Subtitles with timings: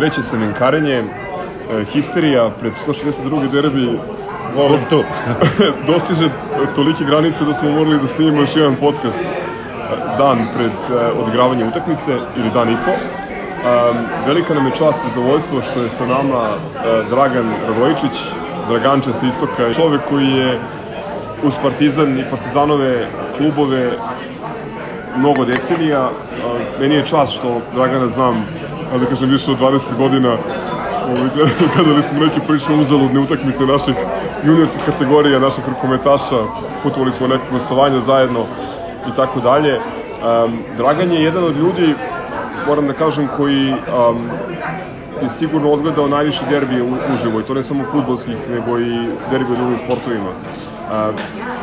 [0.00, 1.04] Treće semenkarenje, e,
[1.92, 3.50] histerija pred 162.
[3.50, 3.98] derbi
[4.56, 5.02] Volim tu.
[5.92, 6.30] dostiže
[6.74, 9.26] tolike granice da smo morali da snimimo još jedan podcast e,
[10.18, 12.90] dan pred e, odigravanje utakmice ili dan i po.
[14.26, 16.48] Velika nam je čast i zadovoljstvo što je sa nama
[17.10, 18.20] Dragan Radojičić,
[18.68, 20.58] Draganče sa istoka, čovek koji je
[21.42, 23.90] uz Partizan i Partizanove klubove
[25.16, 26.10] mnogo decenija.
[26.80, 28.46] Meni je čast što Dragana znam,
[28.98, 30.28] da kažem, više od 20 godina
[31.08, 33.94] ovaj, kada smo neke prilično uzaludne utakmice naših
[34.44, 36.40] juniorskih kategorija, naših rukometaša,
[36.82, 38.44] putovali smo neke gostovanja zajedno
[39.08, 39.80] i tako dalje.
[40.76, 41.94] Dragan je jedan od ljudi
[42.66, 44.30] moram da kažem, koji um,
[45.22, 49.56] je sigurno odgledao najviše derbije uživo i to ne samo futbolskih, nego i derbije u
[49.56, 50.30] drugim sportovima.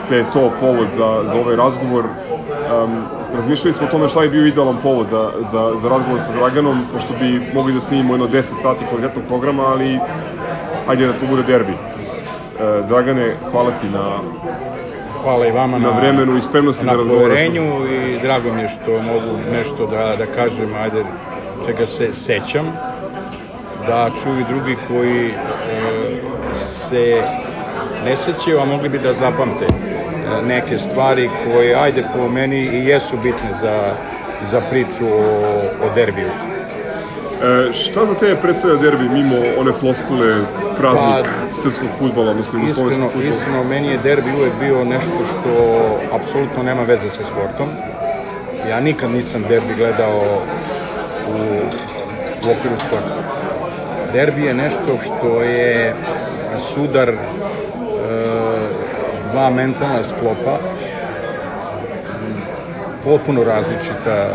[0.09, 2.05] Te je to povod za, za ovaj razgovor.
[2.05, 3.03] Um,
[3.35, 6.81] razmišljali smo o tome šta je bio idealan povod za, za, za razgovor sa Draganom,
[6.93, 9.99] pošto bi mogli da snimimo jedno 10 sati kvalitetnog programa, ali
[10.87, 11.73] hajde da to bude derbi.
[11.73, 14.17] Uh, Dragane, hvala ti na
[15.27, 18.67] hvala i vama na, na vremenu i spremnosti na da poverenju i drago mi je
[18.67, 21.03] što mogu nešto da, da kažem, ajde,
[21.65, 22.65] čega se sećam,
[23.87, 25.31] da čuju drugi koji e,
[26.55, 27.21] se
[28.09, 32.85] ne sećaju, a mogli bi da zapamte e, neke stvari koje, ajde, po meni i
[32.85, 33.93] jesu bitne za,
[34.51, 36.27] za priču o, o derbiju.
[36.27, 40.35] E, šta za tebe predstavlja derbi mimo one floskule
[40.77, 43.29] praznik pa, srpskog futbola, mislim, iskreno, futbol?
[43.29, 45.51] Iskreno, meni je derbi uvek bio nešto što
[46.15, 47.67] apsolutno nema veze sa sportom.
[48.69, 50.41] Ja nikad nisam derbi gledao
[51.29, 51.37] u,
[52.47, 53.15] u okviru sporta.
[54.13, 55.93] Derbi je nešto što je
[56.73, 57.13] sudar
[59.31, 60.59] dva mentalna sklopa,
[63.03, 64.27] potpuno različita,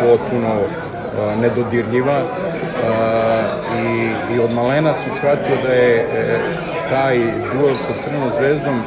[0.00, 0.60] potpuno
[1.40, 2.20] nedodirljiva
[3.78, 6.38] i, i od malena sam shvatio da je e,
[6.90, 7.18] taj
[7.54, 8.78] duel sa Crvenom zvezdom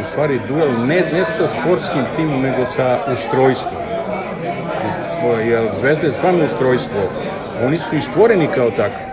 [0.00, 3.82] u stvari duel ne, ne sa sportskim timom nego sa ustrojstvom.
[5.44, 7.00] Jer Zvezda je stvarno ustrojstvo?
[7.64, 9.04] Oni su i stvoreni kao takvi.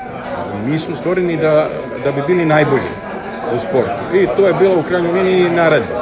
[0.66, 1.69] Mi smo stvoreni da,
[2.03, 3.06] da bi bili najbolji
[3.55, 5.95] u sportu i to je bilo u krajnjoj liniji naredba.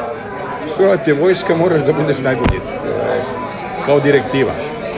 [0.73, 2.59] Strojati je vojska moraš da budeš najbolji
[3.85, 4.51] kao direktiva.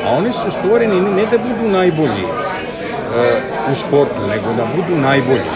[0.05, 3.41] A oni su stvoreni ne da budu najbolji e,
[3.71, 5.49] u sportu, nego da budu najbolji.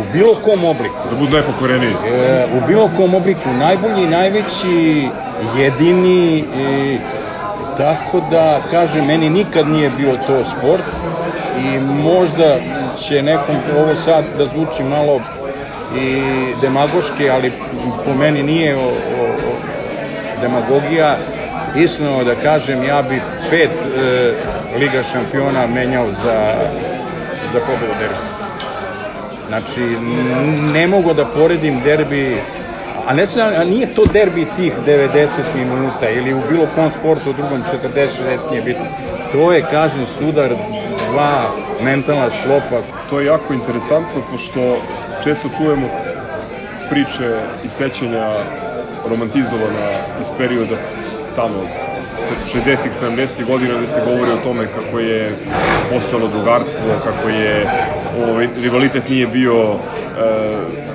[0.00, 0.96] U bilo kom obliku.
[1.10, 1.94] Da budu najpokoreniji.
[2.06, 5.08] E, u bilo kom obliku, najbolji, najveći,
[5.56, 6.98] jedini, e,
[7.78, 10.82] tako da, kažem, meni nikad nije bio to sport
[11.64, 12.56] i možda
[12.98, 15.20] će nekom ovo sad da zvuči malo
[15.96, 16.22] i
[16.60, 17.52] demagoški, ali
[18.04, 19.52] po meni nije o, o, o
[20.40, 21.16] demagogija,
[21.76, 23.20] iskreno da kažem, ja bi
[23.50, 24.32] pet e,
[24.78, 26.54] Liga šampiona menjao za,
[27.52, 28.14] za pobedu derbi.
[29.48, 29.80] Znači,
[30.74, 32.36] ne mogu da poredim derbi,
[33.06, 37.30] a ne znam, a nije to derbi tih 90 minuta ili u bilo kom sportu
[37.30, 37.62] u drugom
[37.96, 38.84] 40-60 nije bitno.
[39.32, 40.50] To je, kažem, sudar
[41.10, 41.50] dva
[41.84, 42.82] mentalna sklopa.
[43.10, 44.78] To je jako interesantno, pošto
[45.24, 45.88] često čujemo
[46.90, 48.36] priče i sećanja
[49.10, 49.88] romantizovana
[50.20, 50.76] iz perioda
[51.36, 51.66] tamo
[52.54, 55.32] 60-ih, 70-ih godina gde se govori o tome kako je
[55.90, 57.66] postojalo drugarstvo, kako je
[58.28, 59.76] ovaj, rivalitet nije bio e,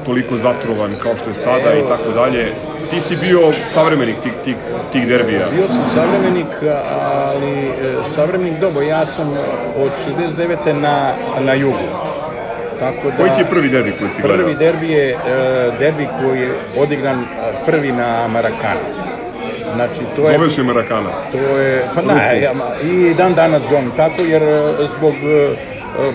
[0.05, 2.51] toliko zatrovan kao što je sada i tako dalje.
[2.89, 4.55] Ti si bio savremenik tih, tih,
[4.91, 5.47] tih derbija.
[5.55, 6.53] Bio sam savremenik,
[6.91, 7.71] ali e,
[8.15, 9.31] savremenik dobro, ja sam
[9.77, 10.81] od 69.
[10.81, 11.87] na, na jugu.
[12.79, 14.37] Tako da, koji ti je prvi derbi koji si gledao?
[14.37, 17.25] Prvi derbi je e, derbi koji je odigran
[17.65, 18.79] prvi na Marakanu.
[19.73, 20.37] Znači, to je...
[20.37, 21.09] Zoveš je Marakana?
[21.31, 25.55] To je, pa ne, ja, i dan danas zovem tako, jer e, zbog e,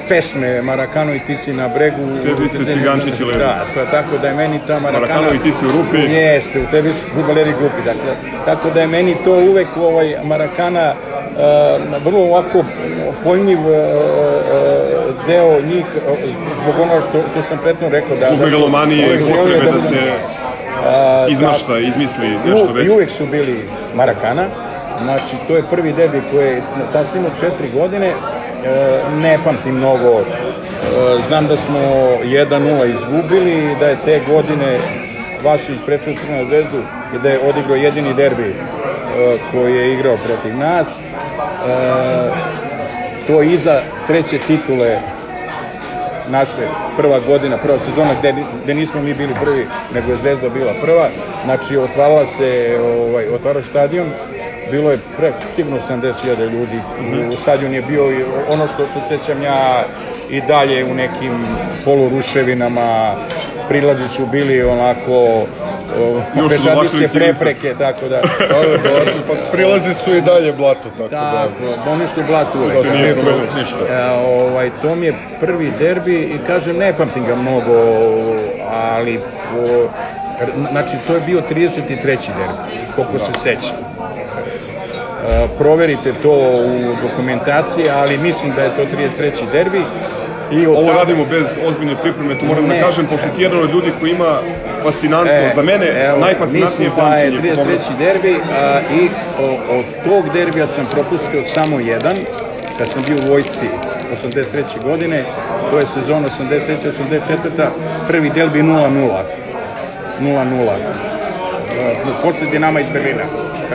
[0.08, 1.96] pesme Marakano i ti si na bregu...
[2.23, 5.00] Tebi se cigančić i Da, pa tako da je meni ta Marakana...
[5.00, 5.96] Marakano i ti si u rupi.
[5.96, 8.12] Jeste, u tebi su futbaleri glupi, dakle,
[8.44, 12.64] tako da je meni to uvek ovaj Marakana uh, vrlo ovako
[13.25, 13.75] pojmljiv uh,
[15.26, 15.84] deo njih,
[16.62, 18.26] zbog ono što, što sam pretno rekao da...
[18.26, 19.96] Zbog megalomanije, potrebe da, da se
[21.29, 22.87] izmašta, izmisli nešto već.
[22.87, 23.64] I uvek su bili
[23.94, 24.46] Marakana,
[25.02, 26.62] znači to je prvi derbi koji je
[27.11, 28.14] snimao četiri godine, e,
[29.20, 30.25] ne pamtim mnogo, e,
[31.29, 31.79] znam da smo
[32.25, 34.79] 1-0 izgubili, da je te godine
[35.44, 36.82] Vasić prečao Crvenu zvezdu
[37.14, 38.55] i da je odigrao jedini derbi e,
[39.53, 41.00] koji je igrao protiv nas.
[43.26, 44.99] To iza treće titule
[46.31, 48.35] naše prva godina, prva sezona gde,
[48.65, 51.08] gde nismo mi bili prvi, nego je Zvezda bila prva.
[51.44, 54.06] Znači, otvarala se, ovaj, otvarao stadion
[54.70, 56.81] bilo je preko sigurno 70.000 ljudi.
[57.32, 59.85] U stadion je bio i ono što se sećam ja
[60.31, 61.32] i dalje u nekim
[61.85, 63.14] poluruševinama,
[63.69, 65.47] prilazi su bili onako
[66.49, 68.20] pešadijske prepreke, tako da.
[69.29, 71.32] Pa prilazi su i dalje blato, tako da.
[71.32, 72.75] Tako, oni su blato uvek.
[73.56, 74.12] Ništa.
[74.26, 77.75] ovaj, to mi je prvi derbi i kažem, ne pamtim ga mnogo,
[78.70, 79.20] ali
[79.53, 79.88] po,
[80.70, 82.06] znači to je bio 33.
[82.06, 83.92] derbi, koliko se seća.
[85.22, 89.46] E, proverite to u dokumentaciji, ali mislim da je to 33.
[89.46, 89.86] derbi.
[90.50, 92.74] I Ovo tada- radimo bez ozbiljne pripreme, to moram Ne.
[92.74, 94.38] da kažem, pošto ti jedan od ljudi koji ima
[94.82, 95.86] fascinantno, za mene,
[96.19, 97.54] najfascinantnije mislim da je pamćenje.
[97.56, 97.96] 33.
[97.96, 102.16] derbi a, i o, od tog derbija sam propustio samo jedan,
[102.78, 103.66] kad sam bio u vojsci
[104.24, 104.44] 83.
[104.80, 105.24] godine,
[105.70, 107.69] to je sezon 83-84.
[108.06, 109.22] prvi derbi 0-0.
[110.19, 110.78] 0-0.
[112.22, 113.24] Posle Dinama iz Berlina,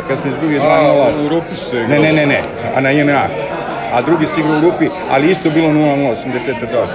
[0.07, 0.63] kad- smo izgubili 2-0.
[1.03, 2.01] A, u Rupi se igralo.
[2.01, 2.41] Ne, ne, ne, ne,
[2.75, 3.27] a na JNA.
[3.89, 6.88] A drugi se igrao u Rupi, ali isto bilo 0-0, 84.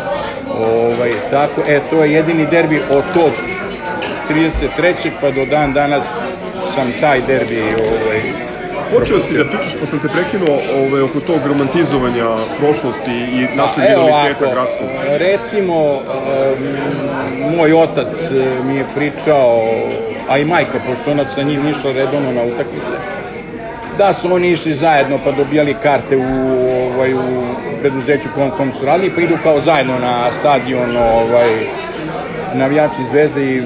[0.51, 3.33] Ovaj, tako, e, to je jedini derbi od tog
[4.27, 4.71] 33.
[5.21, 6.05] pa do dan danas
[6.67, 8.23] sam taj derbi ovaj,
[8.93, 12.29] Počeo si da pričaš, pa sam te prekinuo ove, oko tog romantizovanja
[12.59, 14.89] prošlosti i našeg identiteta ovako, gradskog.
[15.19, 19.63] recimo, um, moj otac eh, mi je pričao,
[20.29, 22.97] a i majka, pošto ona sa njim išla redovno na utakmice,
[23.99, 26.23] da su oni išli zajedno pa dobijali karte u,
[26.95, 27.19] ovaj, u
[27.81, 31.51] preduzeću kom, kom su radili, pa idu kao zajedno na stadion ovaj,
[32.55, 33.63] navijači Zvezde i,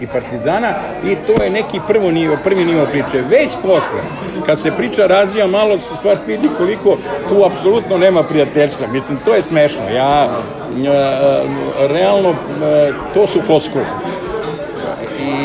[0.00, 3.22] i Partizana i to je neki prvo nivo, prvi nivo priče.
[3.30, 4.00] Već posle,
[4.46, 6.96] kad se priča razvija malo, se stvar vidi koliko
[7.28, 8.86] tu apsolutno nema prijateljstva.
[8.86, 9.88] Mislim, to je smešno.
[9.88, 10.88] Ja, e,
[11.88, 13.84] realno, e, to su floskule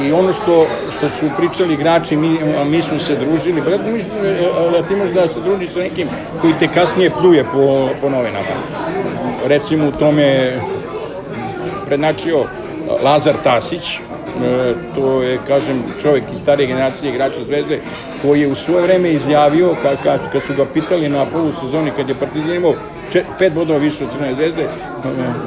[0.07, 0.65] i ono što,
[0.97, 4.13] što su pričali igrači, mi, mi smo se družili, pa kako misliš
[4.71, 6.07] da ti možeš da se družiš sa nekim
[6.41, 8.47] koji te kasnije pljuje po, po novinama?
[9.47, 10.59] Recimo u tome
[11.85, 12.45] prednačio
[13.03, 13.99] Lazar Tasić, e,
[14.95, 17.79] to je, kažem, čovjek iz starije generacije igrača Zvezde,
[18.21, 22.09] koji je u svoje vreme izjavio, kad, kad, kad su ga pitali na polusezoni, kad
[22.09, 22.75] je Partizan imao
[23.09, 24.67] čet, pet bodova više od Crvene zvezde, e,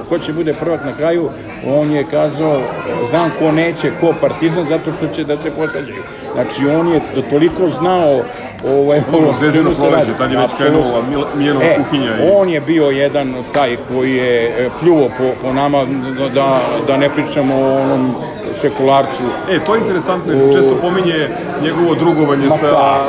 [0.05, 1.29] ko će bude prvak na kraju,
[1.63, 2.59] on je kazao,
[3.03, 6.03] znam ko neće, ko Partizan, zato što će da se posađaju.
[6.33, 7.01] Znači, on je
[7.31, 8.25] toliko znao
[8.65, 10.19] ovaj, Dobro, o Zvezdino čemu se proleće, radi.
[10.19, 14.13] tad je već krenula Mil- Miljenova E, kuhinja i- On je bio jedan taj koji
[14.13, 15.87] je e, pljuo po, po nama,
[16.29, 16.49] da,
[16.87, 18.15] da ne pričamo o onom
[18.55, 19.23] šekularcu.
[19.49, 21.29] E, to je interesantno, jer se često pominje
[21.63, 23.05] njegovo drugovanje Ma sa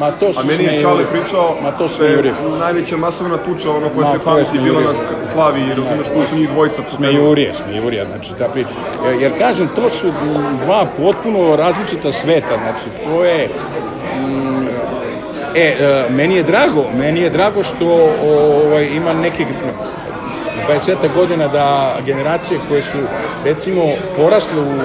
[0.00, 0.82] ma to su a meni je.
[0.82, 4.80] Čale pričao Ma to da je najveća masovna tuča, ono koja Ma se pamti, bila
[4.80, 4.92] na.
[5.32, 7.14] Slavi, razumeš, koju su njih dvojica pokrenuli.
[7.14, 8.68] Smejurije, smejurije, znači ta priča.
[9.20, 10.12] Jer, kažem, to su
[10.64, 13.48] dva potpuno različita sveta, znači to je...
[14.20, 14.66] Mm,
[15.54, 17.86] e, e, meni je drago, meni je drago što
[18.22, 19.44] ovaj, ima neke
[20.68, 22.98] 20 godina da generacije koje su
[23.44, 23.82] recimo
[24.16, 24.80] porasle u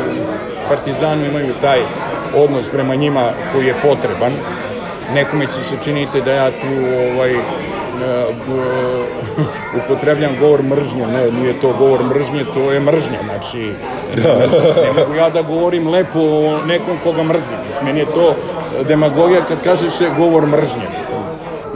[0.70, 1.80] Partizanu imaju taj
[2.36, 4.34] odnos prema njima koji je potreban.
[5.14, 6.68] Nekome će se činiti da ja tu
[7.12, 7.32] ovaj,
[8.48, 9.06] b-
[9.80, 13.72] upotrebljam govor mržnje, ne, nije to govor mržnje, to je mržnja, znači
[14.16, 14.48] ne,
[14.98, 18.36] mogu ja da govorim lepo o nekom koga mrzim, meni je to
[18.88, 20.88] demagogija kad kaže se govor mržnje.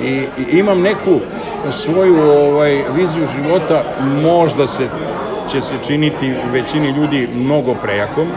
[0.01, 1.20] I, i imam neku
[1.72, 3.84] svoju ovaj viziju života,
[4.22, 4.88] možda se
[5.51, 8.28] će se činiti većini ljudi mnogo prejakom,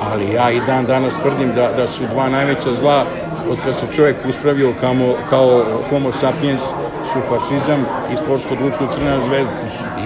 [0.00, 3.04] ali ja i dan danas tvrdim da, da su dva najveća zla
[3.50, 6.60] od kada se čovjek uspravio kamo, kao homo sapiens
[7.12, 9.52] su fašizam i sportsko društvo Crvena zvezda.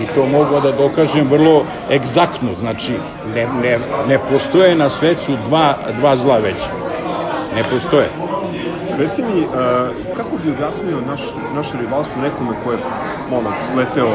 [0.02, 2.92] I to mogu da dokažem vrlo egzaktno, znači
[3.34, 6.70] ne, ne, ne postoje na svetu dva, dva zla veća.
[7.56, 8.08] Ne postoje.
[8.98, 9.48] Reci mi, uh,
[10.16, 11.20] kako bi objasnio naš,
[11.54, 12.78] naše rivalstvo nekome ko je
[13.30, 14.10] ono, sleteo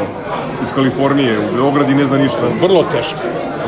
[0.63, 2.41] iz Kalifornije u Beograd i ne zna ništa?
[2.61, 3.19] Vrlo teško.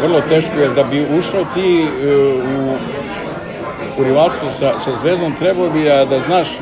[0.02, 2.16] Vrlo teško je da bi ušao ti e,
[2.58, 2.78] u
[3.98, 6.60] u rivalstvo sa, sa Zvezdom trebao bi da, da znaš e,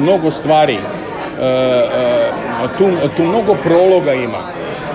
[0.00, 0.74] mnogo stvari.
[0.74, 2.32] E, e,
[2.78, 4.38] tu, tu mnogo prologa ima.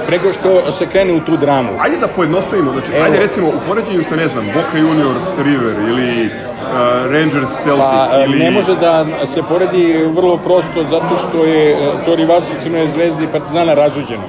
[0.08, 1.70] Prego što se krene u tu dramu.
[1.80, 3.04] Ajde da pojednostavimo, znači, Evo.
[3.06, 8.10] ajde recimo u poređenju sa, ne znam, Boca Juniors River ili uh, Rangers Celtic Pa,
[8.14, 8.40] e, ili...
[8.40, 13.24] ne može da se poredi vrlo prosto zato što je e, to rivalstvo Crvene zvezde
[13.24, 14.24] i Partizana razuđeno.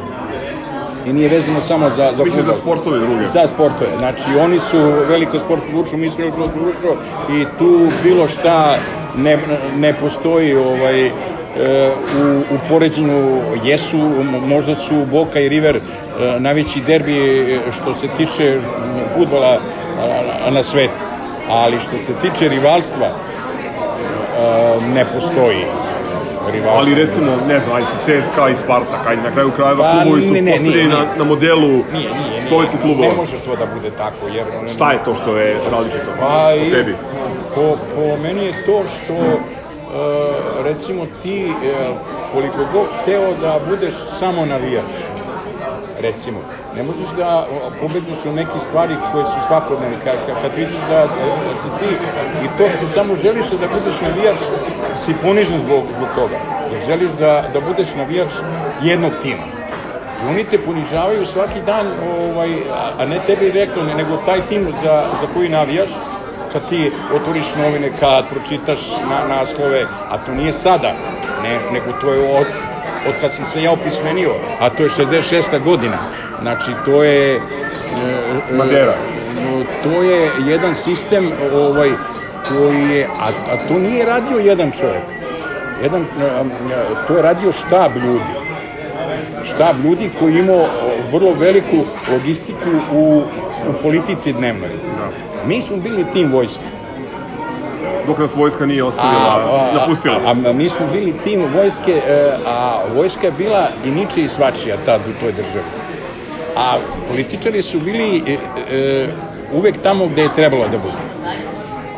[1.07, 3.29] I nije vezano samo za, za Misliš za sportove druge?
[3.33, 3.91] Za sportove.
[3.99, 6.97] Znači, oni su veliko sportsko društvo, mi smo društvo
[7.31, 8.75] i tu bilo šta
[9.17, 9.39] ne,
[9.77, 11.11] ne postoji ovaj,
[12.23, 13.99] u, u poređenju jesu,
[14.47, 15.81] možda su Boka i River e,
[16.41, 18.63] najveći derbi e, što se tiče m,
[19.17, 19.59] fudbala a,
[20.47, 20.93] a, na svetu.
[21.51, 23.09] Ali što se tiče rivalstva,
[24.95, 25.65] ne postoji
[26.53, 26.79] rivalstvo.
[26.79, 30.33] Ali recimo, ne znam, ajde CSKA i Spartak, ajde na kraju krajeva Pa, klubovi su
[30.33, 31.85] ne, ne, postavljeni na, na modelu
[32.49, 33.09] sovjetskih klubova.
[33.09, 34.45] Ne može to da bude tako, jer...
[34.75, 36.95] Šta je to što je različito Pa po tebi?
[37.55, 39.62] po, po meni je to što e,
[40.65, 41.55] recimo ti e,
[42.33, 44.93] koliko god hteo da budeš samo navijač
[46.03, 46.39] recimo
[46.77, 49.97] ne možeš da o, pobegneš u neke stvari koje su svakodnevne.
[50.05, 51.91] Kad, kad, vidiš da, da si ti
[52.45, 54.37] i to što samo želiš da budeš navijač
[55.05, 56.37] si ponižen zbog, zbog toga
[56.73, 58.33] jer želiš da, da budeš navijač
[58.81, 59.47] jednog tima.
[60.23, 62.51] I oni te ponižavaju svaki dan, ovaj,
[62.99, 65.91] a- ne tebi reklo, ne, nego taj tim za, za koji navijaš,
[66.53, 70.95] kad ti otvoriš novine, kad pročitaš na, naslove, a to nije sada,
[71.43, 72.47] ne, nego to je od,
[73.07, 74.31] od kad sam se ja opismenio,
[74.61, 75.63] a to je 66.
[75.65, 75.99] godina.
[76.43, 77.35] Znači, to je...
[77.35, 77.41] e,
[78.51, 78.95] e, Madera.
[79.45, 81.91] no, to je jedan sistem ovaj
[82.49, 85.05] koji je, a, a to nije radio jedan čovjek.
[85.83, 86.45] Jedan, a, a,
[87.09, 88.53] to je radio štab ljudi
[89.55, 90.67] štab ljudi koji imao
[91.13, 91.77] vrlo veliku
[92.13, 93.23] logistiku u,
[93.69, 94.71] u politici dnevnoj.
[95.47, 96.65] Mi smo bili tim vojske.
[98.07, 100.15] Dok nas vojska nije ostavila, napustila.
[100.27, 104.29] A, a, mi smo bili tim vojske, e, a vojska je bila i niče i
[104.29, 105.65] svačija tad u toj državi.
[106.57, 106.77] A
[107.09, 108.37] političari su bili e,
[108.77, 109.09] e,
[109.53, 110.97] uvek tamo gde je trebalo da budu.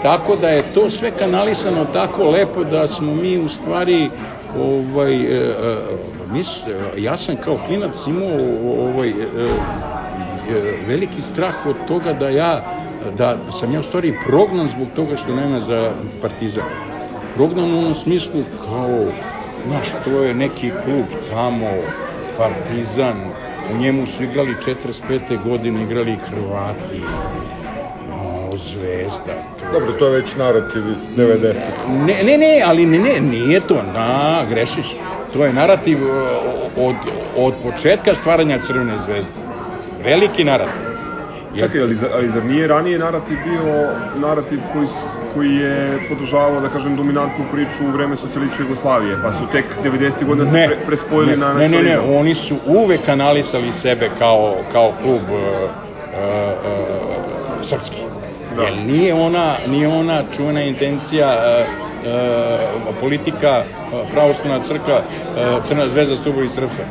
[0.03, 4.11] Tako da je to sve kanalisano tako lepo da smo mi u stvari
[4.61, 5.77] ovaj e, e,
[6.33, 6.49] mis,
[6.97, 8.29] ja sam kao klinac imao
[8.91, 9.17] ovaj e, e,
[10.87, 12.63] veliki strah od toga da ja
[13.11, 16.65] da sam ja u stvari prognan zbog toga što nema za partizan.
[17.35, 19.13] Prognan u onom smislu kao,
[19.67, 21.71] znaš, to je neki klub tamo,
[22.37, 23.17] partizan,
[23.75, 25.43] u njemu su igrali 45.
[25.45, 27.01] godine, igrali Hrvati,
[28.09, 29.35] no, Zvezda.
[29.61, 29.73] To...
[29.73, 31.55] Dobro, to je već narativ iz 90.
[31.89, 34.97] Ne, ne, ne, ali ne, ne, nije to, na, grešiš.
[35.33, 35.99] To je narativ
[36.77, 36.97] od,
[37.37, 39.33] od početka stvaranja Crvene zvezde.
[40.05, 40.94] Veliki narativ.
[41.59, 43.65] Čekaj, ali, zar- ali zar nije ranije narativ bio
[44.15, 44.89] narativ koji,
[45.35, 50.25] koji je podržavao, da kažem, dominantnu priču u vreme socijalističke Jugoslavije, pa su tek 90.
[50.25, 52.17] godina se pre, prespojili ne, na ne, ne, ne, nacionalizam?
[52.17, 56.19] oni su uvek kanalisali sebe kao, kao klub uh, uh,
[57.59, 57.97] uh, srpski.
[58.57, 58.63] Da.
[58.63, 61.73] Jer nije ona, nije ona čuvena intencija uh,
[62.89, 66.85] uh, politika uh, pravoslavna crkva uh, Crna zvezda stubovi srpstva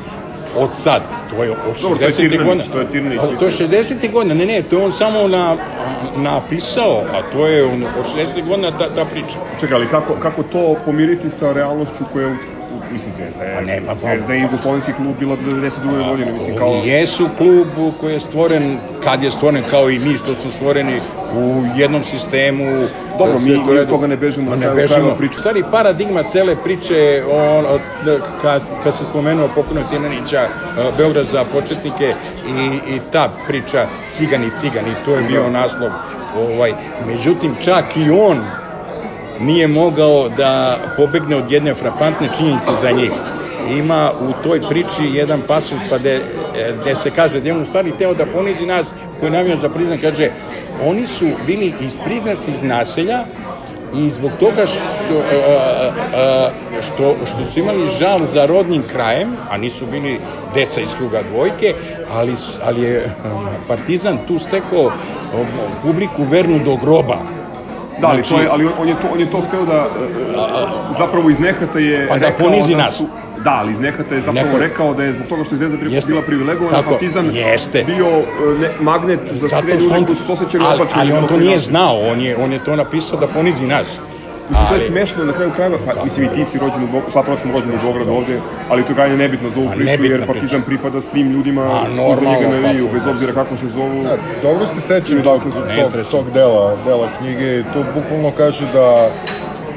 [0.55, 2.15] od sad, to je od Dobro, to je 60.
[2.15, 2.63] Tirnanić, godina.
[2.73, 3.69] to je Tirnanić, A, To je mislim.
[3.69, 4.11] 60.
[4.11, 5.57] godina, ne, ne, to je on samo na,
[6.15, 8.47] napisao, a to je on, od 60.
[8.47, 9.37] godina ta, ta priča.
[9.59, 12.35] Čekaj, ali kako, kako to pomiriti sa realnošću koja je,
[12.93, 15.81] mislim, Zvezda je, Pa ne, pa- Zvezda je jugoslovenski klub bila do 92.
[16.03, 16.73] godine, mislim, kao...
[16.75, 18.63] Jesu klub koji je stvoren,
[18.99, 22.87] kad je stvoren kao i mi što smo stvoreni u jednom sistemu.
[23.13, 23.81] Dobro, mi- mi redu.
[23.81, 24.87] od toga ne bežimo, na ne bežimo.
[24.87, 25.37] krajeva priča.
[25.37, 26.95] U stvari, paradigma cele priče,
[27.27, 30.41] on, od, da, kad, kad se spomenuo pokojnog Tinanića,
[30.77, 32.51] eh, Beograd za početnike i,
[32.87, 35.91] i ta priča Cigani, Cigani, to je bio naslov.
[36.35, 38.41] Ovaj, međutim, čak i on
[39.39, 43.11] nije mogao da pobegne od jedne frapantne činjenice za njih.
[43.77, 46.21] Ima u toj priči jedan pasus pa de,
[46.85, 49.69] de se kaže da je on u stvari teo da ponizi nas koji navijam za
[49.69, 50.29] priznan, kaže
[50.85, 53.25] oni su bili iz prigradskih naselja
[53.95, 56.49] i zbog toga što, a, a,
[56.81, 60.19] što, što su imali žal za rodnim krajem, a nisu bili
[60.55, 61.73] deca iz kruga dvojke,
[62.11, 63.11] ali, ali je
[63.67, 64.91] Partizan tu stekao
[65.83, 67.42] publiku vernu do groba.
[68.03, 69.73] Da, ali, Znači- to je, ali on, on, je to, on je to hteo da,
[69.73, 70.07] e,
[70.89, 72.95] zapravo iz nehata je Pa da ponizi da nas.
[72.95, 73.05] Su,
[73.37, 75.77] da, ali iz nehata je zapravo Neko- rekao da je zbog toga što je Zvezda
[75.85, 76.07] Jeste.
[76.07, 77.83] bila privilegovana, Tako, Partizan jeste.
[77.83, 78.23] bio e,
[78.59, 81.59] ne, magnet za sve što ljude koji su se osjećali ali, ali on to nije
[81.59, 83.99] znao, on je, on je to napisao da ponizi nas.
[84.49, 87.11] Mislim, to je smešno na kraju krajeva, pa, mislim i ti si rođen u Beogradu,
[87.11, 90.03] sva trojica smo rođeni u Beogradu ovde, ali to je krajnje nebitno za ovu priču,
[90.03, 90.65] jer Partizan priča.
[90.65, 94.03] pripada svim ljudima koji za njega naviju, pa, bez obzira kako se zovu.
[94.03, 99.11] Da, dobro se sećam tog, tog, tog dela, dela knjige tu bukvalno kaže da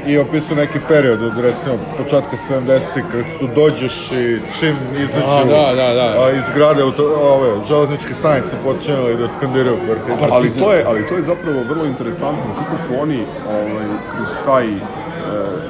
[0.07, 5.55] i opisuje neki period od recimo početka 70-ih kad tu dođeš i čim izađu Da,
[5.55, 6.25] da, da, da.
[6.25, 10.29] A, iz grade auto, ove, železničke stanice počinjeli da skandiraju partizan.
[10.31, 13.85] Ali to je, ali to je zapravo vrlo interesantno kako su oni ovaj,
[14.15, 14.79] kroz taj e,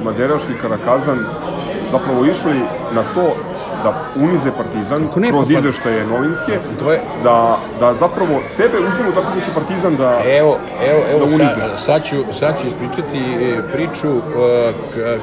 [0.02, 1.18] maderaški karakazan
[1.90, 2.62] zapravo išli
[2.94, 3.36] na to
[3.78, 7.36] da unize Partizan kroz izveštaje novinske, To je- da,
[7.72, 10.22] da zapravo sebe uzmenu tako da će Partizan da...
[10.28, 11.44] Evo, evo, evo, Da unize.
[11.46, 14.72] sad, sad, ću, sad ću ispričati e, priču e,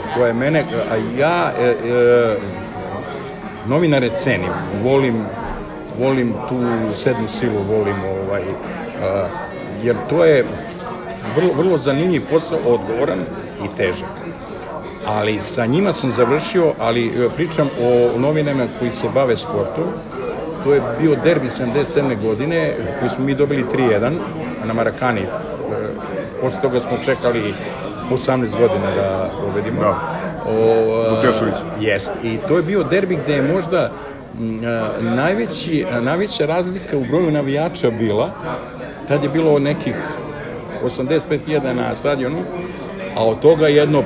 [0.08, 0.60] koja je mene,
[0.90, 2.38] a ja e, e,
[3.64, 5.26] novinare cenim, volim,
[5.94, 6.60] volim tu
[6.96, 8.42] sednu silu, volim ovaj,
[9.02, 9.28] a,
[9.82, 10.46] jer to je
[11.36, 13.20] vrlo, vrlo zanimljiv posao, odgovoran
[13.60, 14.10] i težak.
[15.06, 19.86] Ali sa njima sam završio, ali e, pričam o novinama koji se bave sportom.
[20.64, 22.22] To je bio derbi 77.
[22.22, 24.18] godine, koji smo mi dobili 3-1
[24.66, 25.22] na Marakani.
[25.22, 25.26] E,
[26.42, 27.54] Posle toga smo čekali
[28.12, 29.82] 18 godina da pobedimo.
[29.82, 29.96] Da.
[30.46, 31.56] O, Vukešević.
[31.80, 32.12] Jest.
[32.24, 37.32] I to je bio derbi gde je možda a, najveći, a, najveća razlika u broju
[37.32, 38.30] navijača bila,
[39.08, 39.96] tad je bilo nekih
[40.84, 42.38] 85.000 na stadionu,
[43.18, 44.04] a od toga jedno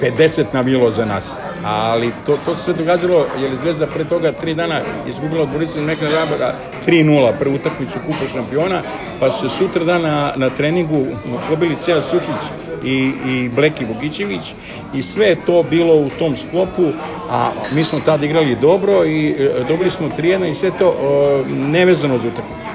[0.00, 1.38] 50 navilo za nas.
[1.64, 5.80] Ali to, to se događalo, jer je Zvezda pre toga tri dana izgubila od Borisa
[5.80, 6.54] Mekna Rabara
[6.86, 8.82] 3-0, prvu utakmicu Kupa šampiona,
[9.20, 11.06] pa se sutra dan na, na treningu
[11.48, 12.50] pobili Seja Sučić
[12.84, 14.54] i, i Bleki Vukićević
[14.94, 16.92] i sve to bilo u tom sklopu,
[17.30, 21.52] a mi smo tad igrali dobro i e, dobili smo 3-1 i sve to e,
[21.52, 22.74] nevezano za utakmicu.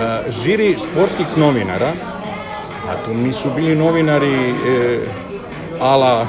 [0.00, 1.92] E, žiri sportskih novinara,
[2.88, 5.00] a to nisu bili novinari e,
[5.80, 6.26] ala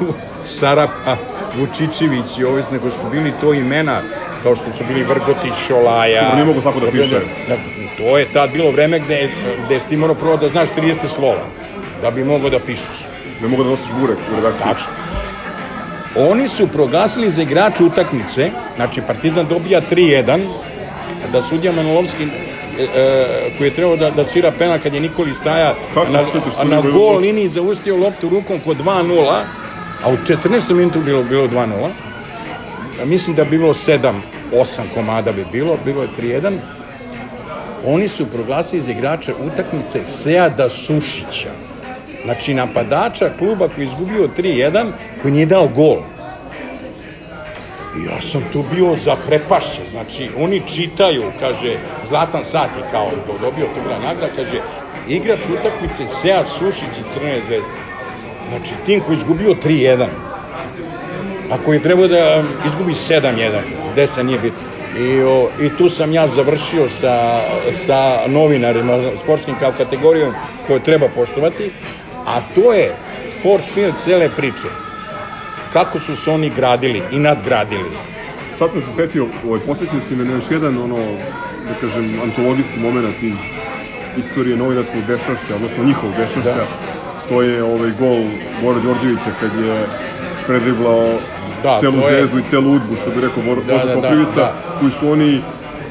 [0.44, 1.16] Sarapa,
[1.58, 4.02] Vučićević i ovi, nego su bili to imena
[4.42, 6.34] kao što su bili Vrgotić, Šolaja.
[6.34, 7.20] Nije mogo svako da piše.
[7.48, 7.56] Da,
[7.98, 9.30] to je tad bilo vreme gde,
[9.66, 11.44] gde si ti morao prvo da znaš 30 slova,
[12.02, 13.06] da bi mogao da pišeš.
[13.42, 14.64] Ne mogu da nosiš burek u redakciji.
[14.64, 14.92] Tačno.
[16.14, 20.46] Oni su proglasili za igrače utakmice, znači Partizan dobija 3-1,
[21.32, 22.26] da sudija Manolovski
[23.58, 26.92] koji je trebao da, da svira penal kad je Nikoli Staja Kako na, na sudiju
[26.92, 29.42] gol liniji zaustio loptu rukom kod 2-0,
[30.02, 30.74] a u 14.
[30.74, 31.90] minutu bilo bilo 2-0.
[33.02, 34.12] A Mislim da bi bilo 7
[34.52, 36.52] 8 komada bi bilo, bilo je 3-1.
[37.84, 41.50] Oni su proglasili za igrača utakmice Seada Sušića.
[42.24, 44.90] Znači napadača kluba koji je izgubio 3-1,
[45.22, 45.98] koji nije dao gol.
[48.06, 51.76] Ja sam tu bio zaprepašćen, znači oni čitaju, kaže,
[52.12, 54.60] Zlatan Sat je kao do- dobio tu gran nagrada, kaže,
[55.08, 57.68] igrač utakmice Sead Sušić iz Crvene zvezde.
[58.48, 60.06] Znači tim koji izgubio 3-1,
[61.50, 63.60] a koji je trebao da izgubi 7-1,
[63.92, 64.60] gde se nije bitno.
[64.96, 67.40] I, o, I tu sam ja završio sa,
[67.86, 70.34] sa novinarima, sportskim kao kategorijom
[70.66, 71.70] koju treba poštovati,
[72.26, 72.94] a to je
[73.42, 74.68] force field cele priče.
[75.72, 78.11] Kako su se oni gradili i nadgradili.
[78.62, 81.16] Sad sam se setio, ovaj, posjetio si me na još jedan, ono,
[81.68, 83.34] da kažem, antologijski moment iz
[84.16, 86.54] istorije novinarskog dešašća, odnosno njihovog dešašća.
[86.54, 86.66] Da.
[87.28, 88.22] To je ovaj gol
[88.62, 89.86] Bora Đorđevića kad je
[90.46, 91.20] predriblao
[91.62, 93.94] Da, celu to je- zvezdu i celu udbu, što bi rekao Bor, Da, Božo da,
[93.94, 94.54] da, Koprivica, da.
[94.78, 95.42] koji su oni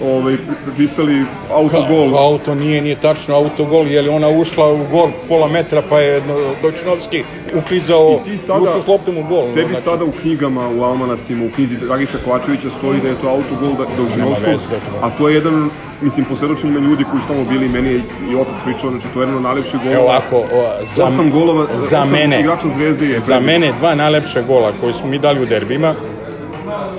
[0.03, 2.09] ovaj, prepisali Kao, autogol.
[2.09, 5.99] kao auto nije, nije tačno autogol, jer je ona ušla u gol pola metra, pa
[5.99, 7.23] je no, Dojčinovski
[7.55, 9.53] uklizao I sada, ušao s loptom u gol.
[9.53, 13.27] tebi znači, sada u knjigama, u almanasima, u knjizi Dragiša Kovačevića stoji da je to
[13.27, 15.69] autogol da, Dojčinovskog, da a to je jedan,
[16.01, 19.19] mislim, po svedočenjima ljudi koji su tamo bili, meni je i otac pričao, znači to
[19.19, 19.95] je jedan od najlepših golova.
[19.95, 23.95] Evo ovako, o, za, Osam golova, za osam mene, igrača Zvezde je za mene dva
[23.95, 25.95] najlepša gola koje smo mi dali u derbima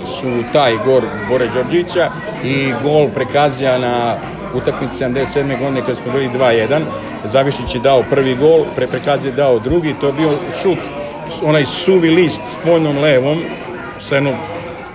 [0.04, 2.10] su taj gol Bore Đorđića
[2.42, 4.16] i gol prekazija na
[4.52, 5.58] utakmici 77.
[5.58, 6.84] godine kada smo bili 2-1.
[7.24, 10.30] Zavišić je dao prvi gol, pre prekazija je dao drugi, to je bio
[10.62, 10.78] šut,
[11.42, 13.44] onaj suvi list s poljnom levom,
[14.00, 14.34] sa jednom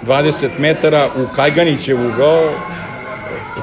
[0.05, 2.59] 20 metara u Kajganićev ugao,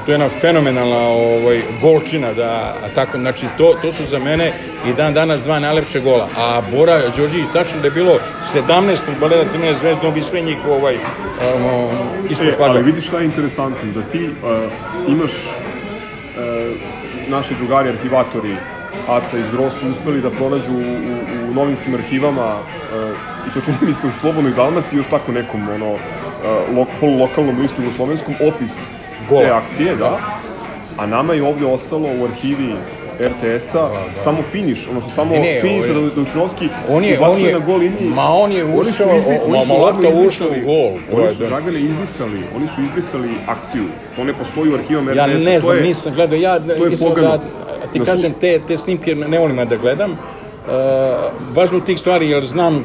[0.05, 4.53] to je jedna fenomenalna ovaj, golčina, da, tako, znači to, to su za mene
[4.85, 6.27] i dan danas dva najlepše gola.
[6.37, 8.19] A Bora Đorđević, tačno da je bilo
[8.53, 11.01] 17 futbolera Crvene zvezde, on bi sve njih ovaj, um,
[12.29, 14.49] ispod E, ali vidiš šta je interesantno, da ti uh,
[15.07, 16.77] imaš uh,
[17.27, 18.55] naši drugari arhivatori
[19.07, 23.11] Aca iz Grosu uspeli da pronađu u, u, u novinskim arhivama uh,
[23.47, 25.99] i to čini mi se u Slobodnoj Dalmaciji još tako nekom ono uh,
[26.77, 28.71] lo, polulokalnom listu jugoslovenskom opis
[29.29, 29.41] Gola.
[29.41, 30.17] te akcije, da.
[30.97, 32.75] A nama je ovde ostalo u arhivi
[33.19, 34.21] RTS-a Da, da.
[34.23, 37.77] samo finiš, odnosno samo Ne, ne, finiš da Dojčinovski On je, on je, na gol
[37.77, 38.09] liniji.
[38.09, 40.91] ma on je Oni su ušao, izbi- ma, su ma odmah lopta ušla u gol.
[41.13, 41.47] Oni su da.
[41.47, 43.83] Dragane izbrisali, oni su izbrisali akciju.
[44.15, 45.39] To ne postoji u arhivama Ja RTS-a.
[45.39, 47.39] ne to znam, nisam gledao, ja to je mislim da,
[47.93, 50.17] ti Da kažem, te, te snimke ne volim da gledam,
[51.47, 52.83] važno tih stvari jer znam uh,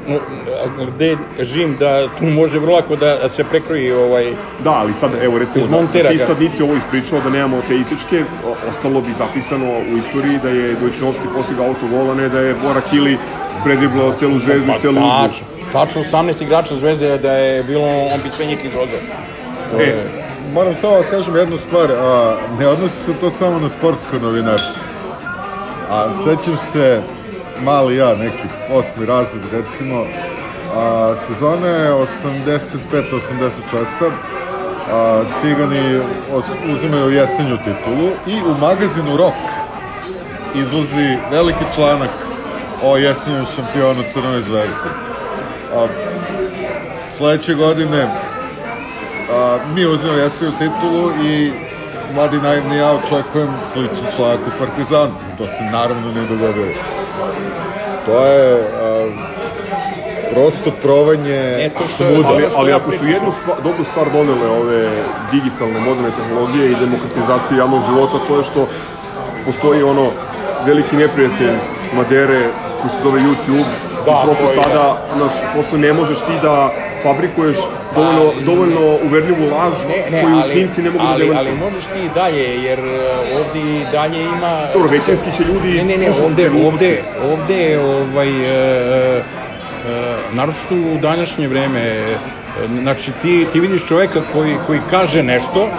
[0.89, 1.09] gde
[1.41, 5.67] živim da tu može vrlo lako da se prekroji ovaj Da, ali sad, evo recimo,
[5.93, 9.99] da, ti sad nisi ovo ispričao, da nemamo te isečke, o- ostalo bi zapisano u
[9.99, 13.19] istoriji da je Dojčinovski postigao autogol, a ne da je Bora Kili
[13.65, 15.01] predriblao celu zvezdu i celu udbu.
[15.03, 19.01] Pa tačno, tačno 18 igrača Zvezde da je bilo, on bi sve njih izvozao.
[19.71, 20.07] To E, je-
[20.45, 24.83] moram samo da kažem jednu stvar, a, ne odnosi se to samo na sportsko novinarstvo.
[25.91, 27.03] A sećam se,
[27.65, 28.39] mali ja, neki
[28.71, 30.07] osmi razred recimo,
[30.77, 34.11] a, sezone 85-86,
[34.93, 36.01] a, Cigani
[36.73, 39.35] uzimaju jesenju titulu i u magazinu Rock
[40.55, 42.11] izlazi veliki članak
[42.85, 44.91] o jesenjem šampionu Crnoj zvezdi.
[45.77, 45.87] A,
[47.17, 48.07] sledeće godine
[49.33, 51.53] a, mi uzmemo jesaju titulu i
[52.15, 55.13] mladi naivni ja očekujem sličan članak u Partizanu.
[55.39, 56.75] To se naravno ne dogodilo.
[58.07, 59.11] To je a,
[60.31, 62.29] prosto provanje svuda.
[62.29, 64.89] Ali, ali ako su jednu stvar, dobru stvar donele ove
[65.31, 68.69] digitalne, moderne tehnologije i demokratizacije javnog života, to je što
[69.45, 70.11] postoji ono
[70.67, 71.57] veliki neprijatelj
[71.93, 76.39] Madere koji se zove YouTube, Da, prosto to je- sada, znaš, prosto ne možeš ti
[76.39, 76.55] da
[77.03, 77.57] fabrikuješ
[77.91, 81.45] dovoljno, Pa, dovoljno uverljivu laž Ne, ne, koju ali, snimci ne mogu ali, da ali
[81.47, 81.57] demantuju.
[81.59, 82.87] možeš ti i dalje, jer uh,
[83.31, 84.71] ovde i dalje ima...
[84.73, 85.69] Dobro, većinski će ljudi...
[85.69, 89.23] Ne, ne, ne, ovde, ovde, ovde ovaj, e, e,
[90.31, 92.19] naročito u današnje vreme, e,
[92.71, 95.71] znači ti, ti vidiš čoveka koji, koji kaže nešto,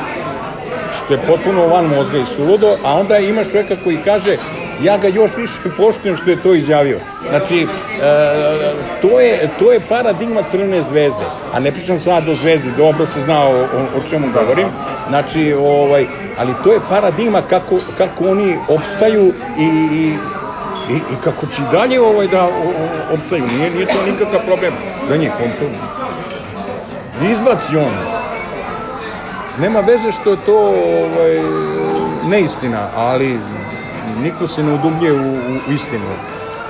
[1.05, 4.37] što je potpuno van mozga i suludo, a onda imaš čoveka koji kaže
[4.83, 6.97] ja ga još više poštujem što je to izjavio.
[7.29, 7.67] Znači, e,
[9.01, 13.21] to, je, to je paradigma Crvene zvezde, a ne pričam sad o zvezdi, dobro se
[13.25, 14.67] zna o, o, o čemu govorim,
[15.09, 16.05] znači, ovaj,
[16.37, 20.17] ali to je paradigma kako, kako oni opstaju i, i
[20.89, 22.49] I, i kako će dalje ovaj da
[23.13, 24.73] opstaju, nije, nije to nikakav problem
[25.09, 25.65] za njih, on to
[27.31, 28.20] izbaci on.
[29.61, 31.39] Nema veze što je to ovaj,
[32.23, 33.39] neistina, ali
[34.17, 36.07] niko se ne udubnje u, u, istinu.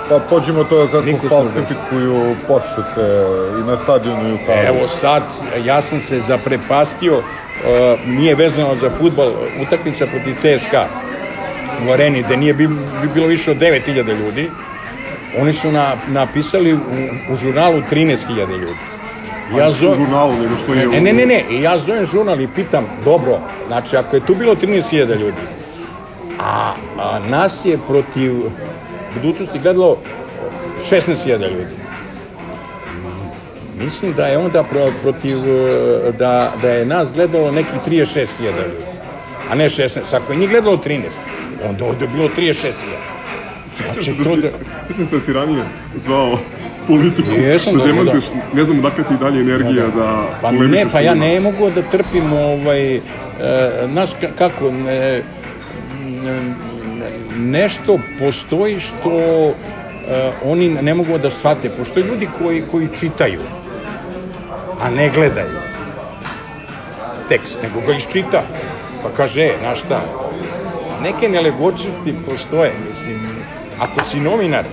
[0.10, 3.02] Pa pođemo toga kako Niko falsifikuju posete
[3.60, 4.60] i na stadionu i u kalu.
[4.68, 5.24] Evo sad,
[5.64, 7.24] ja sam se zaprepastio, uh,
[8.08, 10.88] nije vezano za futbol, utakmica protiv CSKA
[11.88, 12.68] u areni, gde nije bi,
[13.02, 14.52] bi bilo više od 9000 ljudi,
[15.38, 16.80] oni su na, napisali u,
[17.30, 18.80] u žurnalu 13.000 ljudi.
[19.52, 20.88] Ja zo- u žurnalu, nego što je...
[20.88, 24.56] Ne, ne, ne, ne, ja zovem žurnal i pitam, dobro, znači ako je tu bilo
[24.56, 25.42] 13.000 ljudi,
[26.38, 28.34] a, a nas je protiv
[29.10, 29.98] budućnosti gledalo
[30.82, 31.76] 16.000 ljudi.
[33.76, 38.96] Mislim da je onda pro, protiv, e, da, da je nas gledalo nekih 36.000 ljudi,
[39.46, 39.90] a ne 16.
[40.14, 41.02] Ako je njih gledalo 13,
[41.62, 42.72] onda ovde je bilo 36.000.
[43.68, 44.50] Sjećam Znači, da to da-
[44.88, 46.40] sjećam se da si ranije zvao
[46.88, 47.92] politiku Jesam, da da, da.
[47.92, 51.70] demantuješ, ne znam odakle ti dalje energija da, Pa polemišeš ne, pa ja ne mogu
[51.70, 53.02] da trpim ovaj, e,
[53.92, 55.22] znaš ka- kako, ne,
[57.38, 59.54] nešto postoji što
[60.10, 61.70] e, oni ne mogu da shvate.
[61.70, 63.42] Postoje ljudi koji, koji čitaju,
[64.82, 65.58] a ne gledaju
[67.30, 68.44] tekst, nego ga iščita.
[69.04, 70.02] Pa kaže, e, znaš šta,
[71.04, 73.20] neke nelegočnosti postoje, mislim,
[73.80, 74.66] ako si novinar,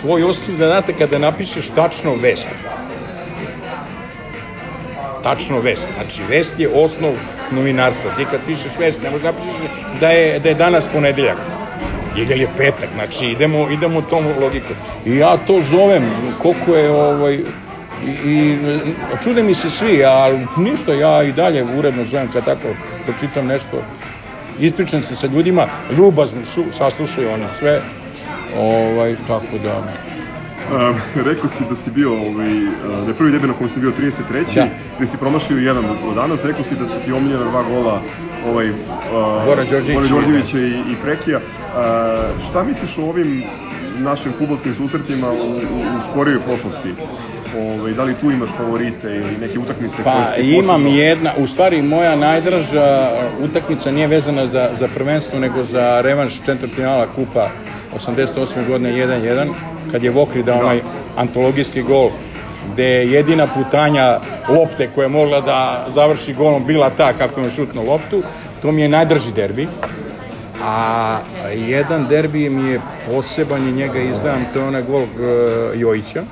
[0.00, 2.48] tvoj osnovni zadatak kada napišeš tačno vest,
[5.22, 5.88] tačno vest.
[5.94, 7.12] Znači, vest je osnov
[7.50, 8.10] novinarstva.
[8.16, 9.54] Ti kad pišeš vest, ne možeš napišeš
[10.00, 11.38] da je, da je danas ponedeljak.
[12.16, 14.76] Jer je petak, znači idemo, idemo tom logikom.
[15.06, 16.02] I ja to zovem,
[16.38, 17.34] koliko je ovaj,
[18.06, 18.58] i, i
[19.22, 22.68] čude mi se svi, ali ništa, ja i dalje uredno zovem kad tako
[23.04, 23.82] pročitam nešto,
[24.60, 25.66] ispričam se sa ljudima,
[25.96, 27.80] ljubazni su, saslušaju oni sve,
[28.54, 29.82] ovaj, tako da...
[30.66, 32.48] Um, rekao si da si bio, ovaj,
[32.98, 34.54] da je prvi debi na kojem si bio 33.
[34.54, 34.66] Da.
[34.98, 38.00] da si promašio jedan do danas, rekao si da su ti omiljena dva gola
[38.42, 38.76] ovaj, uh,
[39.46, 41.38] Goran Đorđević Goran i- i, Prekija.
[41.38, 41.44] Uh,
[42.40, 43.44] šta misliš o ovim
[43.94, 45.58] našim futbolskim susretima u, u,
[45.90, 46.94] u skorijoj prošlosti?
[47.56, 51.32] Ovaj, da li tu imaš favorite ili neke utakmice koje Pa ti imam posebno- jedna,
[51.36, 57.48] u stvari moja najdraža utakmica nije vezana za, za prvenstvo, nego za revanš četvrtfinala kupa
[57.98, 58.68] 88.
[58.68, 59.52] godine 1-1,
[59.92, 60.80] kad je Vokri dao onaj
[61.16, 62.10] antologijski gol,
[62.72, 67.46] gde je jedina putanja lopte koja je mogla da završi golom bila ta kako je
[67.46, 68.22] on šutno loptu,
[68.62, 69.68] to mi je najdrži derbi.
[70.62, 71.18] A
[71.68, 75.08] jedan derbi mi je poseban i njega izdam, to je onaj gol uh,
[75.74, 76.22] Jojića.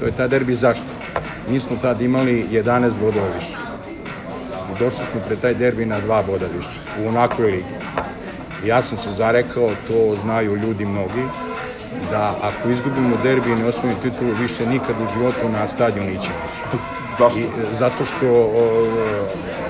[0.00, 0.84] To je ta derbi zašto?
[1.48, 3.56] Mi smo tad imali 11 bodova više.
[4.78, 7.64] Došli smo pre taj derbi na dva boda više, u onakvoj ligi.
[8.64, 11.28] Ja sam se zarekao, to znaju ljudi mnogi,
[12.10, 16.38] da ako izgubimo derbi i ne osvojimo titulu, više nikad u životu na stadion nećemo
[16.44, 16.64] ići.
[17.18, 17.38] Zašto?
[17.38, 18.90] I, e, zato što o,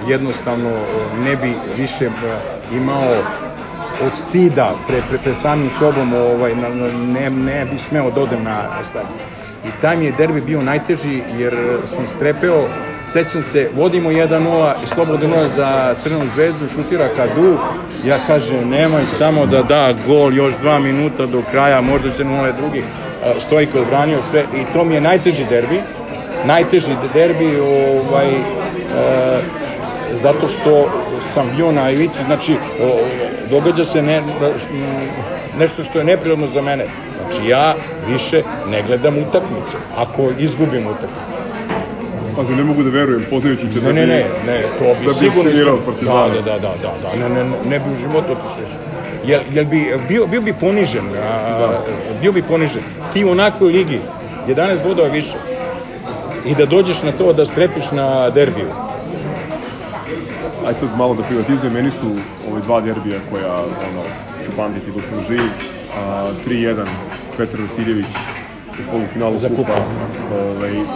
[0.07, 2.11] jednostavno o, ne bi više e,
[2.70, 3.24] imao
[4.00, 8.42] od stida pre, pre, pre samim sobom ovaj, na, ne, ne bi smeo da odem
[8.42, 9.18] na, na stadion.
[9.64, 11.55] I taj mi je derbi bio najteži jer
[11.87, 12.68] sam strepeo,
[13.12, 17.57] sećam se, vodimo 1-0 i slobodno 0 za Crvenu zvezdu, šutira Kadu,
[18.07, 22.38] ja kažem nemoj samo da da gol još dva minuta do kraja, možda će na
[22.38, 22.83] ovaj drugi,
[23.40, 25.81] Stojko je odbranio sve i to mi je najteži derbi,
[26.44, 28.40] najteži derbi ovaj, e,
[30.23, 30.88] zato što
[31.35, 32.99] sam bio na ivici, znači o,
[33.51, 34.23] događa se ne,
[35.59, 36.87] nešto što je neprirodno za mene.
[37.16, 37.75] Znači ja
[38.09, 41.39] više ne gledam utakmicu, ako izgubim utakmicu.
[42.36, 45.18] Pazi, ne mogu da verujem, poznajući će Ne, ne, ne, ne, to bi da bi
[45.18, 45.42] sigurno...
[45.42, 46.28] trenirao isto- Partizana.
[46.28, 48.70] Da, da, da, da, da, da, ne, ne, ne, ne bi u životu otišao još.
[49.24, 51.78] Jel, jel bi, bio, bio bi ponižen, a,
[52.20, 52.82] bio bi ponižen.
[53.12, 54.00] Ti u onakvoj ligi,
[54.48, 55.36] 11 bodova više,
[56.44, 58.68] i da dođeš na to da strepiš na derbiju.
[60.66, 62.06] Aj sad malo da privatizujem, meni su
[62.50, 64.02] ove dva derbija koja ono,
[64.44, 65.40] ću pamtiti dok sam živ.
[65.96, 66.84] A, 3-1
[67.36, 68.06] Petar Vasiljević
[68.78, 69.72] u polufinalu Za kupa.
[70.30, 70.87] Ovaj,